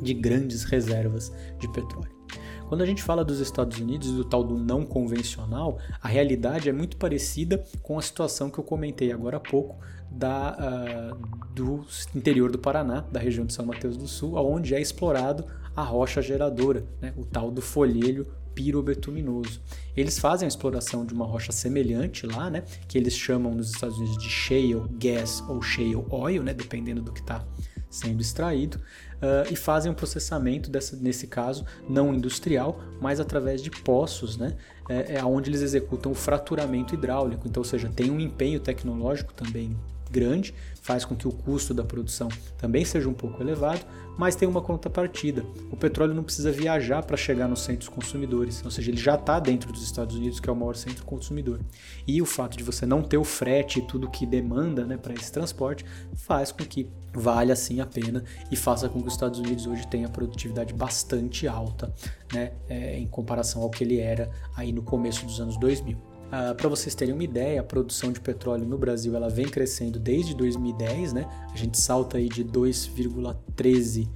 de 0.00 0.14
grandes 0.14 0.64
reservas 0.64 1.32
de 1.58 1.68
petróleo. 1.68 2.20
Quando 2.68 2.82
a 2.82 2.86
gente 2.86 3.02
fala 3.02 3.24
dos 3.24 3.40
Estados 3.40 3.80
Unidos 3.80 4.10
e 4.10 4.12
do 4.12 4.24
tal 4.24 4.44
do 4.44 4.56
não 4.56 4.84
convencional, 4.84 5.78
a 6.00 6.06
realidade 6.06 6.68
é 6.68 6.72
muito 6.72 6.96
parecida 6.96 7.64
com 7.82 7.98
a 7.98 8.02
situação 8.02 8.48
que 8.48 8.58
eu 8.58 8.64
comentei 8.64 9.10
agora 9.10 9.38
há 9.38 9.40
pouco 9.40 9.76
da, 10.08 11.12
uh, 11.12 11.52
do 11.52 11.84
interior 12.14 12.50
do 12.50 12.60
Paraná, 12.60 13.00
da 13.10 13.18
região 13.18 13.44
de 13.44 13.52
São 13.52 13.66
Mateus 13.66 13.96
do 13.96 14.06
Sul, 14.06 14.36
onde 14.36 14.72
é 14.72 14.80
explorado 14.80 15.44
a 15.74 15.82
rocha 15.82 16.22
geradora, 16.22 16.84
né, 17.00 17.12
o 17.16 17.24
tal 17.24 17.50
do 17.50 17.60
folhelho 17.60 18.26
pirobetuminoso. 18.54 19.60
Eles 19.96 20.18
fazem 20.18 20.46
a 20.46 20.48
exploração 20.48 21.04
de 21.04 21.14
uma 21.14 21.24
rocha 21.24 21.50
semelhante 21.50 22.24
lá, 22.26 22.50
né, 22.50 22.62
que 22.86 22.98
eles 22.98 23.16
chamam 23.16 23.52
nos 23.52 23.70
Estados 23.70 23.98
Unidos 23.98 24.18
de 24.18 24.28
shale 24.28 24.82
gas 24.92 25.42
ou 25.48 25.60
shale 25.60 25.96
oil, 26.08 26.42
né, 26.42 26.54
dependendo 26.54 27.02
do 27.02 27.12
que 27.12 27.20
está 27.20 27.44
sendo 27.90 28.20
extraído, 28.20 28.78
uh, 28.78 29.52
e 29.52 29.56
fazem 29.56 29.90
um 29.90 29.94
processamento, 29.94 30.70
dessa, 30.70 30.96
nesse 30.96 31.26
caso, 31.26 31.66
não 31.88 32.14
industrial, 32.14 32.80
mas 33.00 33.18
através 33.18 33.60
de 33.60 33.70
poços, 33.70 34.36
né? 34.36 34.56
É, 34.88 35.16
é 35.16 35.24
onde 35.24 35.50
eles 35.50 35.60
executam 35.60 36.10
o 36.10 36.14
fraturamento 36.14 36.94
hidráulico. 36.94 37.46
Então, 37.46 37.60
ou 37.60 37.64
seja, 37.64 37.88
tem 37.88 38.10
um 38.10 38.18
empenho 38.18 38.60
tecnológico 38.60 39.34
também 39.34 39.76
grande, 40.10 40.54
faz 40.82 41.04
com 41.04 41.14
que 41.14 41.28
o 41.28 41.32
custo 41.32 41.72
da 41.72 41.84
produção 41.84 42.28
também 42.58 42.84
seja 42.84 43.08
um 43.08 43.14
pouco 43.14 43.42
elevado, 43.42 43.84
mas 44.18 44.34
tem 44.36 44.46
uma 44.46 44.60
contrapartida. 44.60 45.44
O 45.70 45.76
petróleo 45.76 46.12
não 46.12 46.22
precisa 46.22 46.52
viajar 46.52 47.02
para 47.02 47.16
chegar 47.16 47.48
nos 47.48 47.62
centros 47.62 47.88
consumidores, 47.88 48.62
ou 48.64 48.70
seja, 48.70 48.90
ele 48.90 49.00
já 49.00 49.14
está 49.14 49.40
dentro 49.40 49.72
dos 49.72 49.82
Estados 49.82 50.16
Unidos, 50.16 50.38
que 50.38 50.50
é 50.50 50.52
o 50.52 50.56
maior 50.56 50.76
centro 50.76 51.04
consumidor. 51.04 51.60
E 52.06 52.20
o 52.20 52.26
fato 52.26 52.56
de 52.56 52.62
você 52.62 52.84
não 52.84 53.02
ter 53.02 53.16
o 53.16 53.24
frete 53.24 53.78
e 53.78 53.82
tudo 53.82 54.10
que 54.10 54.26
demanda 54.26 54.84
né, 54.84 54.96
para 54.96 55.14
esse 55.14 55.32
transporte 55.32 55.84
faz 56.14 56.52
com 56.52 56.64
que 56.64 56.90
valha 57.14 57.54
assim 57.54 57.80
a 57.80 57.86
pena 57.86 58.22
e 58.50 58.56
faça 58.56 58.88
com 58.88 59.00
que 59.00 59.08
os 59.08 59.14
Estados 59.14 59.40
Unidos 59.40 59.66
hoje 59.66 59.86
tenha 59.86 60.08
produtividade 60.08 60.74
bastante 60.74 61.48
alta 61.48 61.92
né, 62.32 62.52
é, 62.68 62.98
em 62.98 63.06
comparação 63.08 63.62
ao 63.62 63.70
que 63.70 63.82
ele 63.82 63.98
era 63.98 64.30
aí 64.54 64.72
no 64.72 64.82
começo 64.82 65.24
dos 65.24 65.40
anos 65.40 65.56
2000. 65.56 66.09
Ah, 66.32 66.54
Para 66.54 66.68
vocês 66.68 66.94
terem 66.94 67.12
uma 67.12 67.24
ideia, 67.24 67.60
a 67.60 67.64
produção 67.64 68.12
de 68.12 68.20
petróleo 68.20 68.64
no 68.64 68.78
Brasil 68.78 69.16
ela 69.16 69.28
vem 69.28 69.48
crescendo 69.48 69.98
desde 69.98 70.32
2010, 70.34 71.12
né? 71.12 71.28
A 71.52 71.56
gente 71.56 71.76
salta 71.78 72.18
aí 72.18 72.28
de 72.28 72.44
2,13 72.44 74.08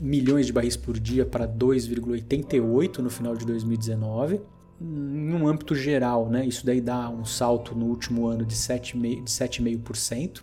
milhões 0.00 0.46
de 0.46 0.52
barris 0.52 0.76
por 0.76 0.98
dia 0.98 1.24
para 1.24 1.48
2,88 1.48 2.98
no 2.98 3.08
final 3.08 3.34
de 3.34 3.46
2019. 3.46 4.42
Em 4.80 5.32
um 5.32 5.48
âmbito 5.48 5.74
geral, 5.74 6.28
né? 6.28 6.44
Isso 6.44 6.66
daí 6.66 6.80
dá 6.80 7.08
um 7.08 7.24
salto 7.24 7.74
no 7.74 7.86
último 7.86 8.26
ano 8.26 8.44
de 8.44 8.54
7,5%. 8.54 10.42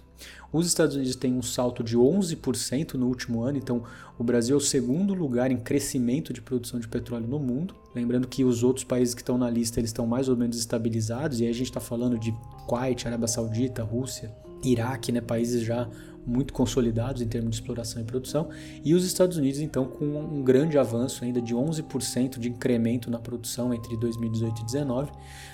Os 0.51 0.65
Estados 0.65 0.95
Unidos 0.95 1.15
têm 1.15 1.33
um 1.33 1.41
salto 1.41 1.83
de 1.83 1.97
11% 1.97 2.93
no 2.93 3.07
último 3.07 3.41
ano, 3.41 3.57
então 3.57 3.83
o 4.17 4.23
Brasil 4.23 4.55
é 4.55 4.57
o 4.57 4.61
segundo 4.61 5.13
lugar 5.13 5.51
em 5.51 5.57
crescimento 5.57 6.31
de 6.31 6.41
produção 6.41 6.79
de 6.79 6.87
petróleo 6.87 7.27
no 7.27 7.37
mundo. 7.37 7.75
Lembrando 7.93 8.27
que 8.27 8.45
os 8.45 8.63
outros 8.63 8.85
países 8.85 9.13
que 9.13 9.21
estão 9.21 9.37
na 9.37 9.49
lista 9.49 9.79
eles 9.79 9.89
estão 9.89 10.07
mais 10.07 10.29
ou 10.29 10.37
menos 10.37 10.57
estabilizados, 10.57 11.39
e 11.39 11.43
aí 11.43 11.49
a 11.49 11.53
gente 11.53 11.67
está 11.67 11.81
falando 11.81 12.17
de 12.17 12.33
Kuwait, 12.65 13.05
Arábia 13.05 13.27
Saudita, 13.27 13.83
Rússia, 13.83 14.33
Iraque, 14.63 15.11
né, 15.11 15.21
países 15.21 15.63
já 15.63 15.87
muito 16.25 16.51
consolidados 16.51 17.21
em 17.21 17.27
termos 17.27 17.51
de 17.51 17.55
exploração 17.57 18.01
e 18.01 18.05
produção, 18.05 18.49
e 18.83 18.93
os 18.93 19.05
Estados 19.05 19.37
Unidos 19.37 19.61
então 19.61 19.85
com 19.85 20.05
um 20.05 20.43
grande 20.43 20.77
avanço 20.77 21.23
ainda 21.23 21.41
de 21.41 21.55
11% 21.55 22.37
de 22.37 22.49
incremento 22.49 23.09
na 23.09 23.19
produção 23.19 23.73
entre 23.73 23.95
2018 23.97 24.49
e 24.49 24.61
2019, 24.61 25.11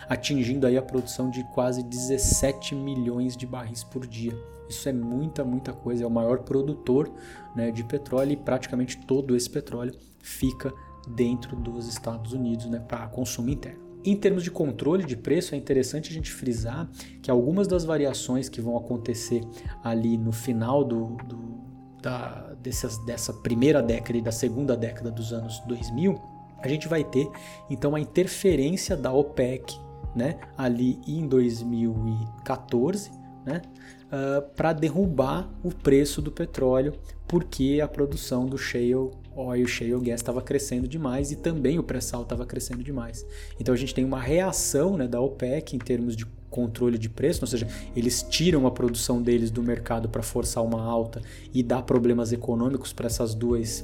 atingindo 0.09 0.65
aí 0.65 0.77
a 0.77 0.81
produção 0.81 1.29
de 1.29 1.43
quase 1.53 1.83
17 1.83 2.73
milhões 2.73 3.37
de 3.37 3.45
barris 3.45 3.83
por 3.83 4.07
dia. 4.07 4.33
Isso 4.69 4.87
é 4.87 4.93
muita, 4.93 5.43
muita 5.43 5.73
coisa. 5.73 6.03
É 6.03 6.07
o 6.07 6.11
maior 6.11 6.39
produtor 6.39 7.11
né, 7.55 7.71
de 7.71 7.83
petróleo 7.83 8.33
e 8.33 8.37
praticamente 8.37 8.97
todo 9.05 9.35
esse 9.35 9.49
petróleo 9.49 9.93
fica 10.19 10.73
dentro 11.07 11.55
dos 11.55 11.87
Estados 11.87 12.33
Unidos 12.33 12.65
né, 12.67 12.79
para 12.79 13.07
consumo 13.07 13.49
interno. 13.49 13.83
Em 14.05 14.17
termos 14.17 14.43
de 14.43 14.51
controle 14.51 15.05
de 15.05 15.15
preço, 15.15 15.55
é 15.55 15.57
interessante 15.57 16.09
a 16.09 16.13
gente 16.13 16.31
frisar 16.31 16.89
que 17.21 17.31
algumas 17.31 17.67
das 17.67 17.85
variações 17.85 18.49
que 18.49 18.59
vão 18.59 18.75
acontecer 18.75 19.41
ali 19.81 20.17
no 20.17 20.31
final 20.31 20.83
do, 20.83 21.15
do 21.25 21.63
da, 22.01 22.53
dessas, 22.61 22.97
dessa 23.05 23.31
primeira 23.31 23.81
década 23.81 24.17
e 24.17 24.21
da 24.21 24.31
segunda 24.31 24.75
década 24.75 25.09
dos 25.09 25.31
anos 25.31 25.59
2000, 25.61 26.21
a 26.59 26.67
gente 26.67 26.87
vai 26.87 27.03
ter 27.03 27.29
então 27.69 27.95
a 27.95 27.99
interferência 27.99 28.97
da 28.97 29.11
OPEC 29.13 29.73
né, 30.13 30.37
ali 30.57 30.99
em 31.07 31.25
2014, 31.25 33.09
né, 33.45 33.61
uh, 34.05 34.11
ah, 34.11 34.41
para 34.55 34.73
derrubar 34.73 35.49
o 35.63 35.69
preço 35.69 36.21
do 36.21 36.31
petróleo, 36.31 36.93
porque 37.27 37.79
a 37.83 37.87
produção 37.87 38.45
do 38.45 38.57
shale 38.57 39.11
oil, 39.35 39.67
shale 39.67 39.99
gas 39.99 40.19
estava 40.19 40.41
crescendo 40.41 40.87
demais 40.87 41.31
e 41.31 41.35
também 41.35 41.79
o 41.79 41.83
pré-sal 41.83 42.23
estava 42.23 42.45
crescendo 42.45 42.83
demais. 42.83 43.25
Então 43.59 43.73
a 43.73 43.77
gente 43.77 43.93
tem 43.93 44.05
uma 44.05 44.19
reação 44.19 44.97
né, 44.97 45.07
da 45.07 45.19
OPEC 45.19 45.75
em 45.75 45.79
termos 45.79 46.15
de 46.15 46.25
controle 46.49 46.99
de 46.99 47.09
preço, 47.09 47.41
ou 47.41 47.47
seja, 47.47 47.67
eles 47.95 48.21
tiram 48.21 48.67
a 48.67 48.71
produção 48.71 49.21
deles 49.21 49.49
do 49.49 49.63
mercado 49.63 50.07
para 50.07 50.21
forçar 50.21 50.63
uma 50.63 50.83
alta 50.83 51.19
e 51.51 51.63
dar 51.63 51.81
problemas 51.81 52.31
econômicos 52.31 52.93
para 52.93 53.07
essas 53.07 53.33
duas 53.33 53.83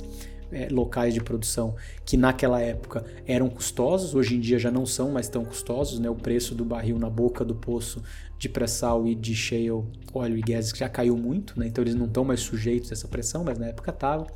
é, 0.51 0.67
locais 0.69 1.13
de 1.13 1.21
produção 1.21 1.75
que 2.05 2.17
naquela 2.17 2.61
época 2.61 3.05
eram 3.27 3.49
custosos, 3.49 4.15
hoje 4.15 4.35
em 4.35 4.39
dia 4.39 4.57
já 4.57 4.71
não 4.71 4.85
são 4.85 5.11
mais 5.11 5.27
tão 5.27 5.45
custosos, 5.45 5.99
né? 5.99 6.09
O 6.09 6.15
preço 6.15 6.55
do 6.55 6.65
barril 6.65 6.97
na 6.97 7.09
boca 7.09 7.45
do 7.45 7.55
poço 7.55 8.01
de 8.37 8.47
pré-sal 8.47 9.05
e 9.07 9.13
de 9.13 9.35
shale, 9.35 9.83
óleo 10.13 10.37
e 10.37 10.41
gases 10.41 10.71
já 10.75 10.87
caiu 10.87 11.17
muito, 11.17 11.59
né? 11.59 11.67
Então 11.67 11.83
eles 11.83 11.95
não 11.95 12.05
estão 12.05 12.23
mais 12.23 12.39
sujeitos 12.39 12.91
a 12.91 12.93
essa 12.93 13.07
pressão, 13.07 13.43
mas 13.43 13.59
na 13.59 13.67
época 13.67 13.91
estavam. 13.91 14.27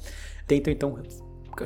Tentam 0.46 0.74
então 0.74 1.00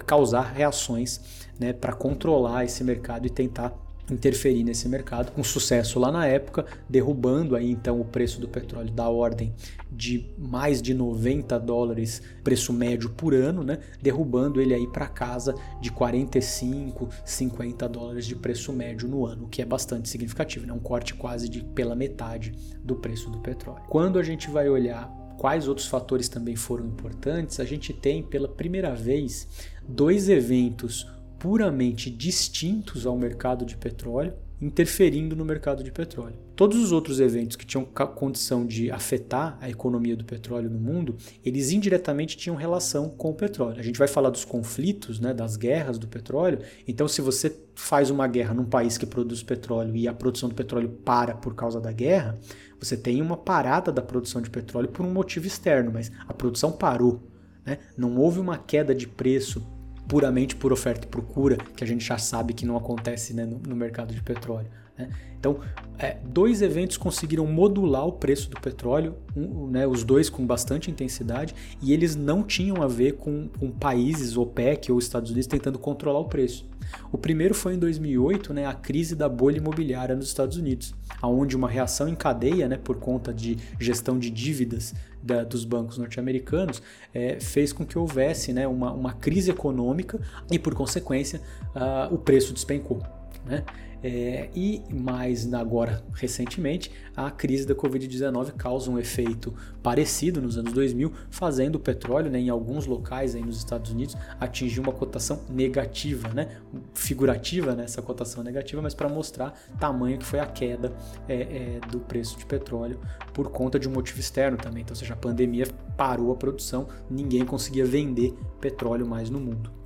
causar 0.06 0.54
reações, 0.54 1.48
né, 1.60 1.72
para 1.72 1.94
controlar 1.94 2.66
esse 2.66 2.84
mercado 2.84 3.26
e 3.26 3.30
tentar 3.30 3.74
interferir 4.12 4.64
nesse 4.64 4.88
mercado, 4.88 5.32
com 5.32 5.44
sucesso 5.44 6.00
lá 6.00 6.12
na 6.12 6.26
época, 6.26 6.66
derrubando 6.90 7.56
aí 7.56 7.72
então 7.72 8.00
o 8.00 8.06
preço 8.06 8.40
do 8.40 8.48
petróleo 8.48 8.92
da 8.92 9.10
ordem 9.10 9.54
de 9.92 10.30
mais 10.38 10.82
de 10.82 10.94
90 10.94 11.60
dólares, 11.60 12.22
preço 12.44 12.72
médio 12.72 13.10
por 13.10 13.34
ano, 13.34 13.64
né? 13.64 13.80
derrubando 14.02 14.62
ele 14.62 14.74
aí 14.74 14.88
para 14.88 15.08
casa 15.08 15.56
de 15.82 15.92
45, 15.92 17.10
50 17.26 17.90
dólares 17.90 18.26
de 18.26 18.36
preço 18.36 18.72
médio 18.72 19.08
no 19.08 19.26
ano, 19.26 19.46
o 19.46 19.48
que 19.48 19.62
é 19.62 19.66
bastante 19.66 20.10
significativo, 20.10 20.66
né? 20.66 20.74
um 20.74 20.80
corte 20.80 21.14
quase 21.14 21.50
de 21.50 21.64
pela 21.64 21.96
metade 21.96 22.54
do 22.84 22.96
preço 22.96 23.30
do 23.30 23.40
petróleo. 23.40 23.84
Quando 23.88 24.20
a 24.20 24.24
gente 24.24 24.50
vai 24.50 24.70
olhar 24.70 25.12
quais 25.38 25.68
outros 25.68 25.88
fatores 25.88 26.28
também 26.28 26.56
foram 26.56 26.86
importantes, 26.86 27.60
a 27.60 27.66
gente 27.66 27.94
tem 27.94 28.24
pela 28.24 28.48
primeira 28.48 28.94
vez 28.96 29.48
dois 29.88 30.28
eventos 30.30 31.08
puramente 31.40 32.10
distintos 32.10 33.06
ao 33.06 33.18
mercado 33.18 33.66
de 33.66 33.78
petróleo, 33.78 34.34
interferindo 34.60 35.36
no 35.36 35.46
mercado 35.46 35.84
de 35.84 35.92
petróleo. 35.92 36.36
Todos 36.56 36.80
os 36.80 36.92
outros 36.92 37.20
eventos 37.20 37.56
que 37.56 37.66
tinham 37.66 37.86
condição 37.86 38.66
de 38.66 38.90
afetar 38.90 39.56
a 39.62 39.70
economia 39.70 40.16
do 40.16 40.26
petróleo 40.26 40.68
no 40.68 40.80
mundo, 40.80 41.16
eles 41.46 41.72
indiretamente 41.72 42.36
tinham 42.36 42.56
relação 42.56 43.10
com 43.10 43.30
o 43.30 43.36
petróleo. 43.36 43.80
A 43.80 43.84
gente 43.84 44.00
vai 44.00 44.08
falar 44.08 44.32
dos 44.32 44.44
conflitos, 44.44 45.20
né, 45.20 45.32
das 45.32 45.56
guerras 45.56 46.00
do 46.00 46.08
petróleo. 46.08 46.60
Então, 46.88 47.08
se 47.08 47.22
você 47.22 47.56
faz 47.76 48.10
uma 48.10 48.28
guerra 48.28 48.56
num 48.56 48.66
país 48.66 48.98
que 48.98 49.06
produz 49.06 49.44
petróleo 49.44 49.96
e 49.96 50.08
a 50.08 50.14
produção 50.14 50.50
do 50.50 50.56
petróleo 50.56 50.90
para 51.06 51.36
por 51.36 51.54
causa 51.54 51.80
da 51.80 51.92
guerra, 51.92 52.40
você 52.80 52.98
tem 52.98 53.22
uma 53.22 53.38
parada 53.38 53.92
da 53.92 54.02
produção 54.02 54.42
de 54.42 54.50
petróleo 54.50 54.90
por 54.90 55.06
um 55.06 55.12
motivo 55.12 55.46
externo, 55.46 55.92
mas 55.94 56.12
a 56.28 56.34
produção 56.34 56.72
parou. 56.72 57.22
Né? 57.64 57.78
Não 57.96 58.18
houve 58.18 58.40
uma 58.40 58.58
queda 58.58 58.96
de 58.96 59.08
preço 59.08 59.64
puramente 60.08 60.56
por 60.56 60.72
oferta 60.72 61.06
e 61.06 61.10
procura, 61.10 61.58
que 61.76 61.84
a 61.84 61.88
gente 61.88 62.04
já 62.04 62.18
sabe 62.18 62.54
que 62.54 62.66
não 62.66 62.78
acontece 62.78 63.34
né, 63.34 63.46
no, 63.46 63.60
no, 63.60 63.76
mercado 63.76 64.14
de 64.14 64.22
petróleo. 64.22 64.68
Né? 64.98 65.10
Então, 65.40 65.60
é, 66.00 66.18
dois 66.24 66.62
eventos 66.62 66.98
conseguiram 66.98 67.46
modular 67.46 68.08
o 68.08 68.14
preço 68.14 68.50
do 68.50 68.60
petróleo, 68.60 69.16
um, 69.36 69.68
né, 69.68 69.86
os 69.86 70.04
dois 70.04 70.30
com 70.30 70.46
bastante 70.46 70.90
intensidade, 70.90 71.54
e 71.82 71.94
eles 71.94 72.16
não 72.16 72.42
tinham 72.42 72.82
a 72.82 72.88
ver 72.88 73.14
com, 73.14 73.50
com 73.60 73.70
países, 73.70 74.38
OPEC 74.38 74.92
ou 74.92 74.98
Estados 74.98 75.30
Unidos, 75.30 75.48
tentando 75.48 75.78
controlar 75.78 76.20
o 76.20 76.26
preço. 76.26 76.66
O 77.12 77.18
primeiro 77.18 77.54
foi 77.54 77.76
em 77.76 77.80
2008, 77.80 78.54
né, 78.54 78.66
a 78.66 78.74
crise 78.74 79.16
da 79.16 79.30
bolha 79.30 79.58
imobiliária 79.58 80.16
nos 80.16 80.28
Estados 80.28 80.58
Unidos, 80.58 80.94
aonde 81.22 81.56
uma 81.56 81.70
reação 81.70 82.08
em 82.08 82.16
cadeia, 82.16 82.68
né, 82.68 82.78
por 82.78 82.98
conta 82.98 83.34
de 83.34 83.58
gestão 83.80 84.20
de 84.20 84.30
dívidas 84.30 84.94
da, 85.22 85.44
dos 85.44 85.66
bancos 85.66 85.98
norte-americanos, 85.98 86.82
é, 87.14 87.40
fez 87.40 87.74
com 87.74 87.86
que 87.86 87.98
houvesse 87.98 88.54
né, 88.54 88.68
uma, 88.68 88.92
uma 88.92 89.14
crise 89.14 89.52
econômica 89.52 90.20
e, 90.52 90.60
por 90.60 90.74
consequência, 90.76 91.42
uh, 91.76 92.14
o 92.14 92.18
preço 92.18 92.54
despencou. 92.54 93.02
Né? 93.46 93.64
É, 94.04 94.50
e 94.56 94.84
mais 94.94 95.52
agora, 95.54 96.04
recentemente, 96.14 96.92
a 97.16 97.32
crise 97.32 97.66
da 97.66 97.74
Covid-19 97.74 98.54
causa 98.54 98.92
um 98.92 99.00
efeito 99.00 99.54
parecido 99.82 100.42
nos 100.42 100.58
anos 100.58 100.74
2000, 100.74 101.12
fazendo 101.30 101.76
o 101.76 101.80
petróleo, 101.80 102.30
né, 102.30 102.40
em 102.40 102.50
alguns 102.50 102.86
locais 102.86 103.36
aí 103.36 103.42
nos 103.42 103.58
Estados 103.58 103.92
Unidos, 103.92 104.16
atingir 104.40 104.80
uma 104.80 104.92
cotação 104.92 105.42
negativa, 105.50 106.30
né, 106.30 106.58
figurativa 106.94 107.76
né, 107.76 107.86
cotação 108.02 108.44
negativa, 108.44 108.82
mas 108.82 108.94
para 108.94 109.10
mostrar 109.10 109.54
tamanho 109.80 110.18
que 110.18 110.26
foi 110.26 110.40
a 110.40 110.46
queda 110.46 110.94
é, 111.28 111.36
é, 111.36 111.80
do 111.92 112.00
preço 112.00 112.38
de 112.38 112.46
petróleo 112.46 113.00
por 113.34 113.50
conta 113.50 113.80
de 113.80 113.88
um 113.88 113.92
motivo 113.92 114.20
externo 114.20 114.58
também. 114.58 114.82
Então, 114.82 114.94
ou 114.94 115.00
seja, 115.00 115.14
a 115.14 115.18
pandemia 115.18 115.68
parou 115.96 116.32
a 116.32 116.36
produção, 116.36 116.88
ninguém 117.10 117.44
conseguia 117.46 117.86
vender 117.86 118.34
petróleo 118.60 119.06
mais 119.06 119.30
no 119.30 119.40
mundo. 119.40 119.77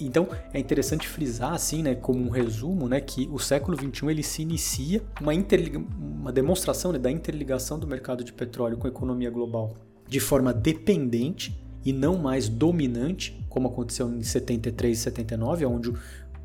Então 0.00 0.28
é 0.52 0.58
interessante 0.58 1.08
frisar 1.08 1.52
assim, 1.52 1.82
né, 1.82 1.94
como 1.94 2.20
um 2.20 2.28
resumo, 2.28 2.88
né, 2.88 3.00
que 3.00 3.28
o 3.32 3.38
século 3.38 3.76
XXI 3.76 4.06
ele 4.06 4.22
se 4.22 4.42
inicia 4.42 5.02
uma, 5.20 5.32
uma 6.20 6.32
demonstração 6.32 6.92
né, 6.92 6.98
da 6.98 7.10
interligação 7.10 7.78
do 7.78 7.86
mercado 7.86 8.22
de 8.22 8.32
petróleo 8.32 8.76
com 8.76 8.86
a 8.86 8.90
economia 8.90 9.30
global 9.30 9.74
de 10.08 10.20
forma 10.20 10.52
dependente 10.52 11.62
e 11.84 11.92
não 11.92 12.16
mais 12.16 12.48
dominante, 12.48 13.44
como 13.48 13.68
aconteceu 13.68 14.08
em 14.12 14.22
73 14.22 14.98
e 14.98 15.00
79, 15.00 15.66
onde 15.66 15.92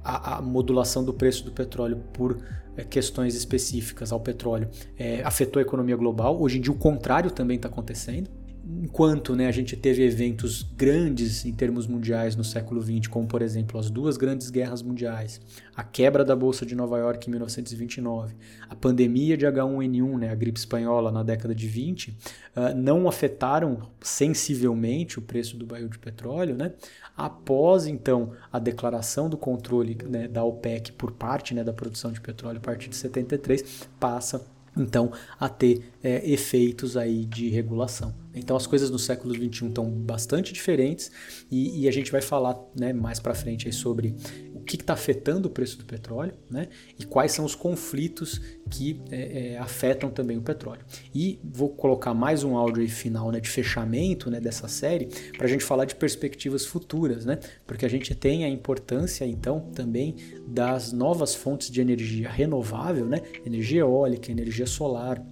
a, 0.03 0.37
a 0.37 0.41
modulação 0.41 1.03
do 1.03 1.13
preço 1.13 1.45
do 1.45 1.51
petróleo 1.51 2.03
por 2.13 2.37
é, 2.75 2.83
questões 2.83 3.35
específicas 3.35 4.11
ao 4.11 4.19
petróleo 4.19 4.69
é, 4.97 5.23
afetou 5.23 5.59
a 5.59 5.63
economia 5.63 5.95
global. 5.95 6.39
Hoje 6.41 6.57
em 6.57 6.61
dia 6.61 6.71
o 6.71 6.77
contrário 6.77 7.31
também 7.31 7.55
está 7.55 7.69
acontecendo 7.69 8.29
enquanto 8.65 9.35
né, 9.35 9.47
a 9.47 9.51
gente 9.51 9.75
teve 9.75 10.03
eventos 10.03 10.63
grandes 10.63 11.45
em 11.45 11.51
termos 11.51 11.85
mundiais 11.85 12.35
no 12.35 12.43
século 12.43 12.81
XX, 12.81 13.07
como 13.07 13.27
por 13.27 13.41
exemplo 13.41 13.77
as 13.77 13.89
duas 13.89 14.15
grandes 14.15 14.49
guerras 14.49 14.81
mundiais, 14.81 15.41
a 15.75 15.83
quebra 15.83 16.23
da 16.23 16.35
Bolsa 16.35 16.65
de 16.65 16.73
Nova 16.73 16.97
York 16.97 17.27
em 17.27 17.31
1929, 17.31 18.35
a 18.69 18.75
pandemia 18.75 19.35
de 19.35 19.45
H1N1, 19.45 20.17
né, 20.17 20.29
a 20.29 20.35
gripe 20.35 20.57
espanhola 20.57 21.11
na 21.11 21.23
década 21.23 21.53
de 21.53 21.67
20, 21.67 22.11
uh, 22.11 22.13
ah, 22.55 22.73
não 22.73 23.07
afetaram 23.07 23.89
sensivelmente 24.01 25.19
o 25.19 25.21
preço 25.21 25.57
do 25.57 25.65
barril 25.65 25.89
de 25.89 25.99
petróleo. 25.99 26.55
Né? 26.55 26.73
Após 27.17 27.85
então 27.85 28.31
a 28.51 28.59
declaração 28.59 29.29
do 29.29 29.37
controle 29.37 29.97
né, 30.07 30.27
da 30.27 30.43
OPEC 30.43 30.93
por 30.93 31.11
parte 31.11 31.53
né, 31.53 31.63
da 31.63 31.73
produção 31.73 32.11
de 32.11 32.21
petróleo 32.21 32.57
a 32.57 32.61
partir 32.61 32.89
de 32.89 32.95
73, 32.95 33.87
passa 33.99 34.52
então 34.75 35.11
a 35.39 35.47
ter 35.47 35.91
é, 36.03 36.29
efeitos 36.29 36.97
aí 36.97 37.25
de 37.25 37.49
regulação. 37.49 38.13
Então 38.33 38.55
as 38.57 38.65
coisas 38.65 38.89
no 38.89 38.97
século 38.97 39.33
XXI 39.33 39.67
estão 39.67 39.89
bastante 39.89 40.51
diferentes 40.51 41.11
e, 41.51 41.81
e, 41.81 41.87
a 41.87 41.91
gente 41.91 42.11
vai 42.11 42.21
falar 42.21 42.59
né, 42.75 42.91
mais 42.91 43.19
para 43.19 43.35
frente 43.35 43.71
sobre 43.71 44.15
que 44.63 44.75
está 44.75 44.93
afetando 44.93 45.47
o 45.47 45.51
preço 45.51 45.77
do 45.77 45.85
petróleo 45.85 46.33
né, 46.49 46.67
e 46.99 47.05
quais 47.05 47.31
são 47.31 47.45
os 47.45 47.55
conflitos 47.55 48.41
que 48.69 49.01
é, 49.11 49.53
é, 49.53 49.57
afetam 49.57 50.09
também 50.09 50.37
o 50.37 50.41
petróleo. 50.41 50.81
E 51.13 51.39
vou 51.43 51.69
colocar 51.69 52.13
mais 52.13 52.43
um 52.43 52.57
áudio 52.57 52.87
final 52.89 53.31
né, 53.31 53.39
de 53.39 53.49
fechamento 53.49 54.29
né, 54.29 54.39
dessa 54.39 54.67
série 54.67 55.07
para 55.37 55.45
a 55.45 55.49
gente 55.49 55.63
falar 55.63 55.85
de 55.85 55.95
perspectivas 55.95 56.65
futuras, 56.65 57.25
né, 57.25 57.39
porque 57.67 57.85
a 57.85 57.89
gente 57.89 58.15
tem 58.15 58.45
a 58.45 58.49
importância 58.49 59.25
então 59.25 59.59
também 59.73 60.15
das 60.47 60.91
novas 60.91 61.35
fontes 61.35 61.69
de 61.69 61.81
energia 61.81 62.29
renovável, 62.29 63.05
né, 63.05 63.21
energia 63.45 63.81
eólica, 63.81 64.31
energia 64.31 64.65
solar, 64.65 65.23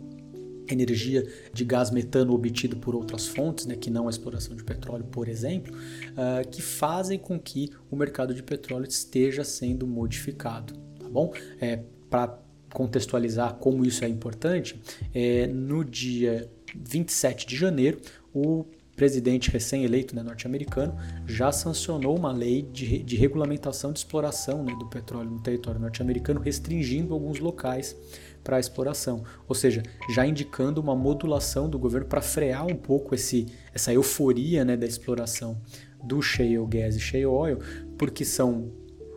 energia 0.73 1.27
de 1.53 1.63
gás 1.63 1.91
metano 1.91 2.34
obtido 2.34 2.77
por 2.77 2.95
outras 2.95 3.27
fontes, 3.27 3.65
né, 3.65 3.75
que 3.75 3.89
não 3.89 4.07
a 4.07 4.10
exploração 4.10 4.55
de 4.55 4.63
petróleo, 4.63 5.05
por 5.05 5.27
exemplo, 5.27 5.75
uh, 5.75 6.47
que 6.49 6.62
fazem 6.62 7.17
com 7.17 7.39
que 7.39 7.69
o 7.89 7.95
mercado 7.95 8.34
de 8.34 8.43
petróleo 8.43 8.88
esteja 8.88 9.43
sendo 9.43 9.86
modificado, 9.88 10.73
tá 10.99 11.10
bom? 11.10 11.34
É, 11.60 11.79
Para 12.10 12.39
contextualizar 12.73 13.55
como 13.55 13.86
isso 13.86 14.03
é 14.05 14.07
importante, 14.07 14.81
é, 15.13 15.47
no 15.47 15.84
dia 15.84 16.49
27 16.75 17.45
de 17.45 17.55
janeiro, 17.55 17.99
o 18.34 18.65
presidente 18.95 19.49
recém-eleito 19.49 20.15
né, 20.15 20.21
norte-americano 20.21 20.95
já 21.25 21.51
sancionou 21.51 22.15
uma 22.15 22.31
lei 22.31 22.62
de, 22.62 23.01
de 23.01 23.15
regulamentação 23.15 23.91
de 23.91 23.99
exploração 23.99 24.63
né, 24.63 24.75
do 24.77 24.86
petróleo 24.86 25.31
no 25.31 25.41
território 25.41 25.79
norte-americano, 25.79 26.39
restringindo 26.39 27.13
alguns 27.13 27.39
locais 27.39 27.95
para 28.43 28.58
a 28.58 28.60
exploração, 28.60 29.23
ou 29.47 29.56
seja, 29.56 29.84
já 30.13 30.25
indicando 30.25 30.82
uma 30.82 30.95
modulação 30.95 31.69
do 31.69 31.77
governo 31.77 32.08
para 32.08 32.21
frear 32.21 32.65
um 32.65 32.75
pouco 32.75 33.13
esse, 33.13 33.47
essa 33.73 33.93
euforia 33.93 34.65
né, 34.65 34.75
da 34.75 34.86
exploração 34.86 35.62
do 36.04 36.21
shale 36.21 36.65
gas 36.67 36.95
e 36.95 36.99
shale 36.99 37.25
oil, 37.25 37.60
porque 37.97 38.25
são 38.25 38.71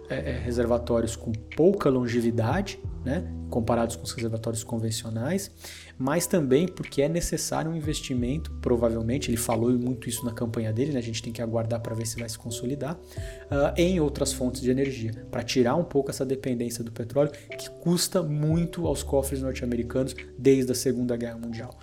é, 0.08 0.30
é, 0.30 0.38
reservatórios 0.38 1.16
com 1.16 1.32
pouca 1.32 1.88
longevidade, 1.88 2.78
né, 3.04 3.24
comparados 3.50 3.96
com 3.96 4.04
os 4.04 4.12
reservatórios 4.12 4.64
convencionais, 4.64 5.50
mas 5.98 6.26
também 6.26 6.66
porque 6.66 7.02
é 7.02 7.08
necessário 7.08 7.70
um 7.70 7.76
investimento, 7.76 8.50
provavelmente, 8.60 9.30
ele 9.30 9.36
falou 9.36 9.70
muito 9.72 10.08
isso 10.08 10.24
na 10.24 10.32
campanha 10.32 10.72
dele, 10.72 10.92
né, 10.92 10.98
a 10.98 11.02
gente 11.02 11.22
tem 11.22 11.32
que 11.32 11.40
aguardar 11.40 11.80
para 11.80 11.94
ver 11.94 12.06
se 12.06 12.18
vai 12.18 12.28
se 12.28 12.38
consolidar, 12.38 12.94
uh, 12.96 13.72
em 13.76 14.00
outras 14.00 14.32
fontes 14.32 14.60
de 14.60 14.70
energia, 14.70 15.12
para 15.30 15.42
tirar 15.42 15.76
um 15.76 15.84
pouco 15.84 16.10
essa 16.10 16.24
dependência 16.24 16.82
do 16.82 16.92
petróleo, 16.92 17.30
que 17.58 17.70
custa 17.70 18.22
muito 18.22 18.86
aos 18.86 19.02
cofres 19.02 19.40
norte-americanos 19.40 20.14
desde 20.38 20.72
a 20.72 20.74
Segunda 20.74 21.16
Guerra 21.16 21.38
Mundial. 21.38 21.78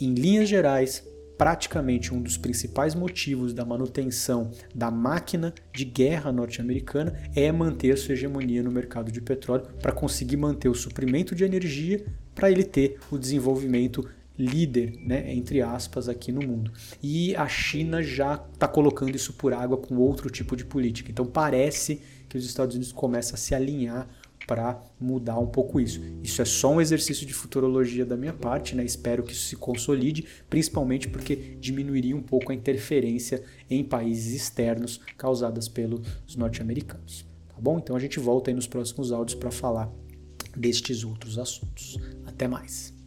Em 0.00 0.14
linhas 0.14 0.48
gerais, 0.48 1.04
praticamente 1.40 2.12
um 2.12 2.20
dos 2.20 2.36
principais 2.36 2.94
motivos 2.94 3.54
da 3.54 3.64
manutenção 3.64 4.50
da 4.74 4.90
máquina 4.90 5.54
de 5.72 5.86
guerra 5.86 6.30
norte-americana 6.30 7.18
é 7.34 7.50
manter 7.50 7.96
sua 7.96 8.12
hegemonia 8.12 8.62
no 8.62 8.70
mercado 8.70 9.10
de 9.10 9.22
petróleo 9.22 9.64
para 9.80 9.90
conseguir 9.90 10.36
manter 10.36 10.68
o 10.68 10.74
suprimento 10.74 11.34
de 11.34 11.42
energia 11.42 12.04
para 12.34 12.50
ele 12.50 12.62
ter 12.62 12.98
o 13.10 13.16
desenvolvimento 13.16 14.06
líder, 14.38 14.98
né, 15.00 15.32
entre 15.32 15.62
aspas, 15.62 16.10
aqui 16.10 16.30
no 16.30 16.46
mundo. 16.46 16.72
E 17.02 17.34
a 17.34 17.48
China 17.48 18.02
já 18.02 18.34
está 18.52 18.68
colocando 18.68 19.16
isso 19.16 19.32
por 19.32 19.54
água 19.54 19.78
com 19.78 19.96
outro 19.96 20.28
tipo 20.28 20.54
de 20.54 20.66
política. 20.66 21.10
Então 21.10 21.24
parece 21.24 22.02
que 22.28 22.36
os 22.36 22.44
Estados 22.44 22.76
Unidos 22.76 22.92
começam 22.92 23.34
a 23.34 23.38
se 23.38 23.54
alinhar 23.54 24.06
para 24.46 24.82
mudar 24.98 25.38
um 25.38 25.46
pouco 25.46 25.80
isso. 25.80 26.00
Isso 26.22 26.42
é 26.42 26.44
só 26.44 26.72
um 26.72 26.80
exercício 26.80 27.26
de 27.26 27.32
futurologia 27.32 28.04
da 28.04 28.16
minha 28.16 28.32
parte, 28.32 28.74
né? 28.74 28.84
Espero 28.84 29.22
que 29.22 29.32
isso 29.32 29.46
se 29.46 29.56
consolide, 29.56 30.26
principalmente 30.48 31.08
porque 31.08 31.36
diminuiria 31.60 32.16
um 32.16 32.22
pouco 32.22 32.52
a 32.52 32.54
interferência 32.54 33.42
em 33.68 33.84
países 33.84 34.34
externos 34.34 35.00
causadas 35.16 35.68
pelos 35.68 36.36
norte-americanos. 36.36 37.26
Tá 37.48 37.56
bom? 37.60 37.78
Então 37.78 37.94
a 37.94 38.00
gente 38.00 38.18
volta 38.18 38.50
aí 38.50 38.54
nos 38.54 38.66
próximos 38.66 39.12
áudios 39.12 39.38
para 39.38 39.50
falar 39.50 39.90
destes 40.56 41.04
outros 41.04 41.38
assuntos. 41.38 41.96
Até 42.26 42.48
mais. 42.48 42.99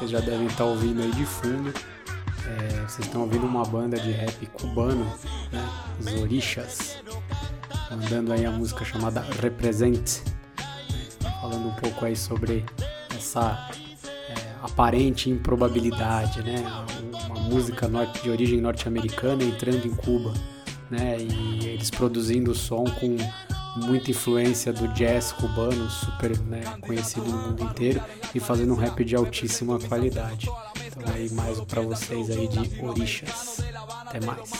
Vocês 0.00 0.12
já 0.12 0.20
devem 0.20 0.46
estar 0.46 0.64
ouvindo 0.64 1.02
aí 1.02 1.10
de 1.10 1.26
fundo. 1.26 1.74
É, 2.46 2.68
vocês 2.88 3.06
estão 3.06 3.20
ouvindo 3.20 3.44
uma 3.44 3.66
banda 3.66 3.98
de 3.98 4.10
rap 4.10 4.46
cubano, 4.46 5.04
né? 5.52 5.68
Os 6.00 6.06
Orixas, 6.22 6.96
mandando 7.90 8.32
aí 8.32 8.46
a 8.46 8.50
música 8.50 8.82
chamada 8.82 9.20
Represent, 9.42 10.22
falando 11.42 11.68
um 11.68 11.74
pouco 11.74 12.06
aí 12.06 12.16
sobre 12.16 12.64
essa 13.14 13.70
é, 14.30 14.54
aparente 14.62 15.28
improbabilidade, 15.28 16.42
né? 16.44 16.64
Uma 17.26 17.40
música 17.40 17.86
de 18.22 18.30
origem 18.30 18.58
norte-americana 18.58 19.44
entrando 19.44 19.86
em 19.86 19.94
Cuba, 19.94 20.32
né? 20.90 21.18
E 21.20 21.66
eles 21.66 21.90
produzindo 21.90 22.52
o 22.52 22.54
som 22.54 22.84
com 22.84 23.18
muita 23.76 24.10
influência 24.10 24.72
do 24.72 24.88
jazz 24.88 25.32
cubano, 25.32 25.88
super 25.90 26.38
né, 26.40 26.62
conhecido 26.80 27.26
no 27.26 27.38
mundo 27.38 27.62
inteiro, 27.64 28.02
e 28.34 28.40
fazendo 28.40 28.72
um 28.72 28.76
rap 28.76 29.04
de 29.04 29.14
altíssima 29.14 29.78
qualidade. 29.78 30.48
Então 30.86 31.14
aí 31.14 31.30
mais 31.30 31.60
para 31.60 31.82
vocês 31.82 32.30
aí 32.30 32.48
de 32.48 32.84
Orixas. 32.84 33.60
Até 34.06 34.20
mais. 34.26 34.50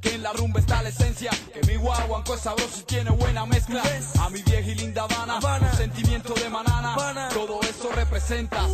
Que 0.00 0.14
en 0.14 0.22
la 0.22 0.32
rumba 0.32 0.60
está 0.60 0.82
la 0.82 0.88
esencia, 0.88 1.30
que 1.52 1.60
mi 1.66 1.76
guaguanco 1.76 2.34
es 2.34 2.40
sabroso 2.40 2.80
y 2.80 2.84
tiene 2.84 3.10
buena 3.10 3.44
mezcla. 3.44 3.82
A 4.18 4.30
mi 4.30 4.42
vieja 4.42 4.70
y 4.70 4.74
linda 4.76 5.02
Habana, 5.02 5.36
Habana. 5.36 5.72
sentimiento 5.74 6.32
de 6.34 6.48
manana, 6.48 6.94
todo 7.34 7.60
eso 7.62 7.90
representa. 7.94 8.66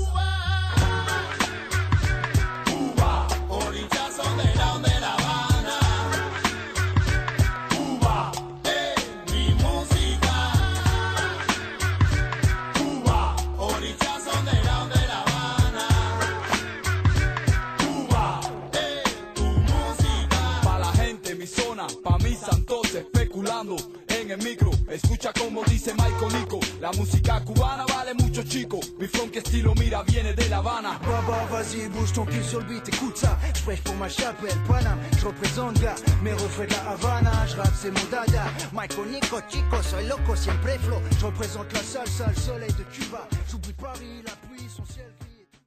Vas-y, 31.67 31.89
bouge 31.89 32.13
ton 32.13 32.25
cul 32.25 32.43
sur 32.43 32.61
le 32.61 32.67
beat, 32.67 32.89
écoute 32.89 33.17
ça. 33.17 33.39
J'prêche 33.55 33.83
pour 33.83 33.95
ma 33.97 34.09
chapelle, 34.09 34.57
Panam. 34.67 34.99
J'représente 35.21 35.81
gars, 35.81 35.95
mes 36.23 36.33
refrains 36.33 36.67
de 36.67 36.73
la 36.73 36.91
Havana. 36.91 37.47
J'rappe 37.47 37.75
c'est 37.75 37.91
mon 37.91 38.11
dada. 38.11 38.45
Michael 38.73 39.09
Nico, 39.09 39.39
chico, 39.49 39.83
soy 39.83 40.07
loco, 40.07 40.35
siempre 40.35 40.79
flow. 40.81 41.01
J'représente 41.19 41.73
la 41.73 41.83
salsa, 41.83 42.27
le 42.29 42.41
soleil 42.41 42.73
de 42.73 42.85
Cuba. 42.85 43.27
J'oublie 43.51 43.73
Paris, 43.73 44.23
la 44.25 44.33
pluie, 44.49 44.69
son 44.69 44.85
ciel. 44.85 45.13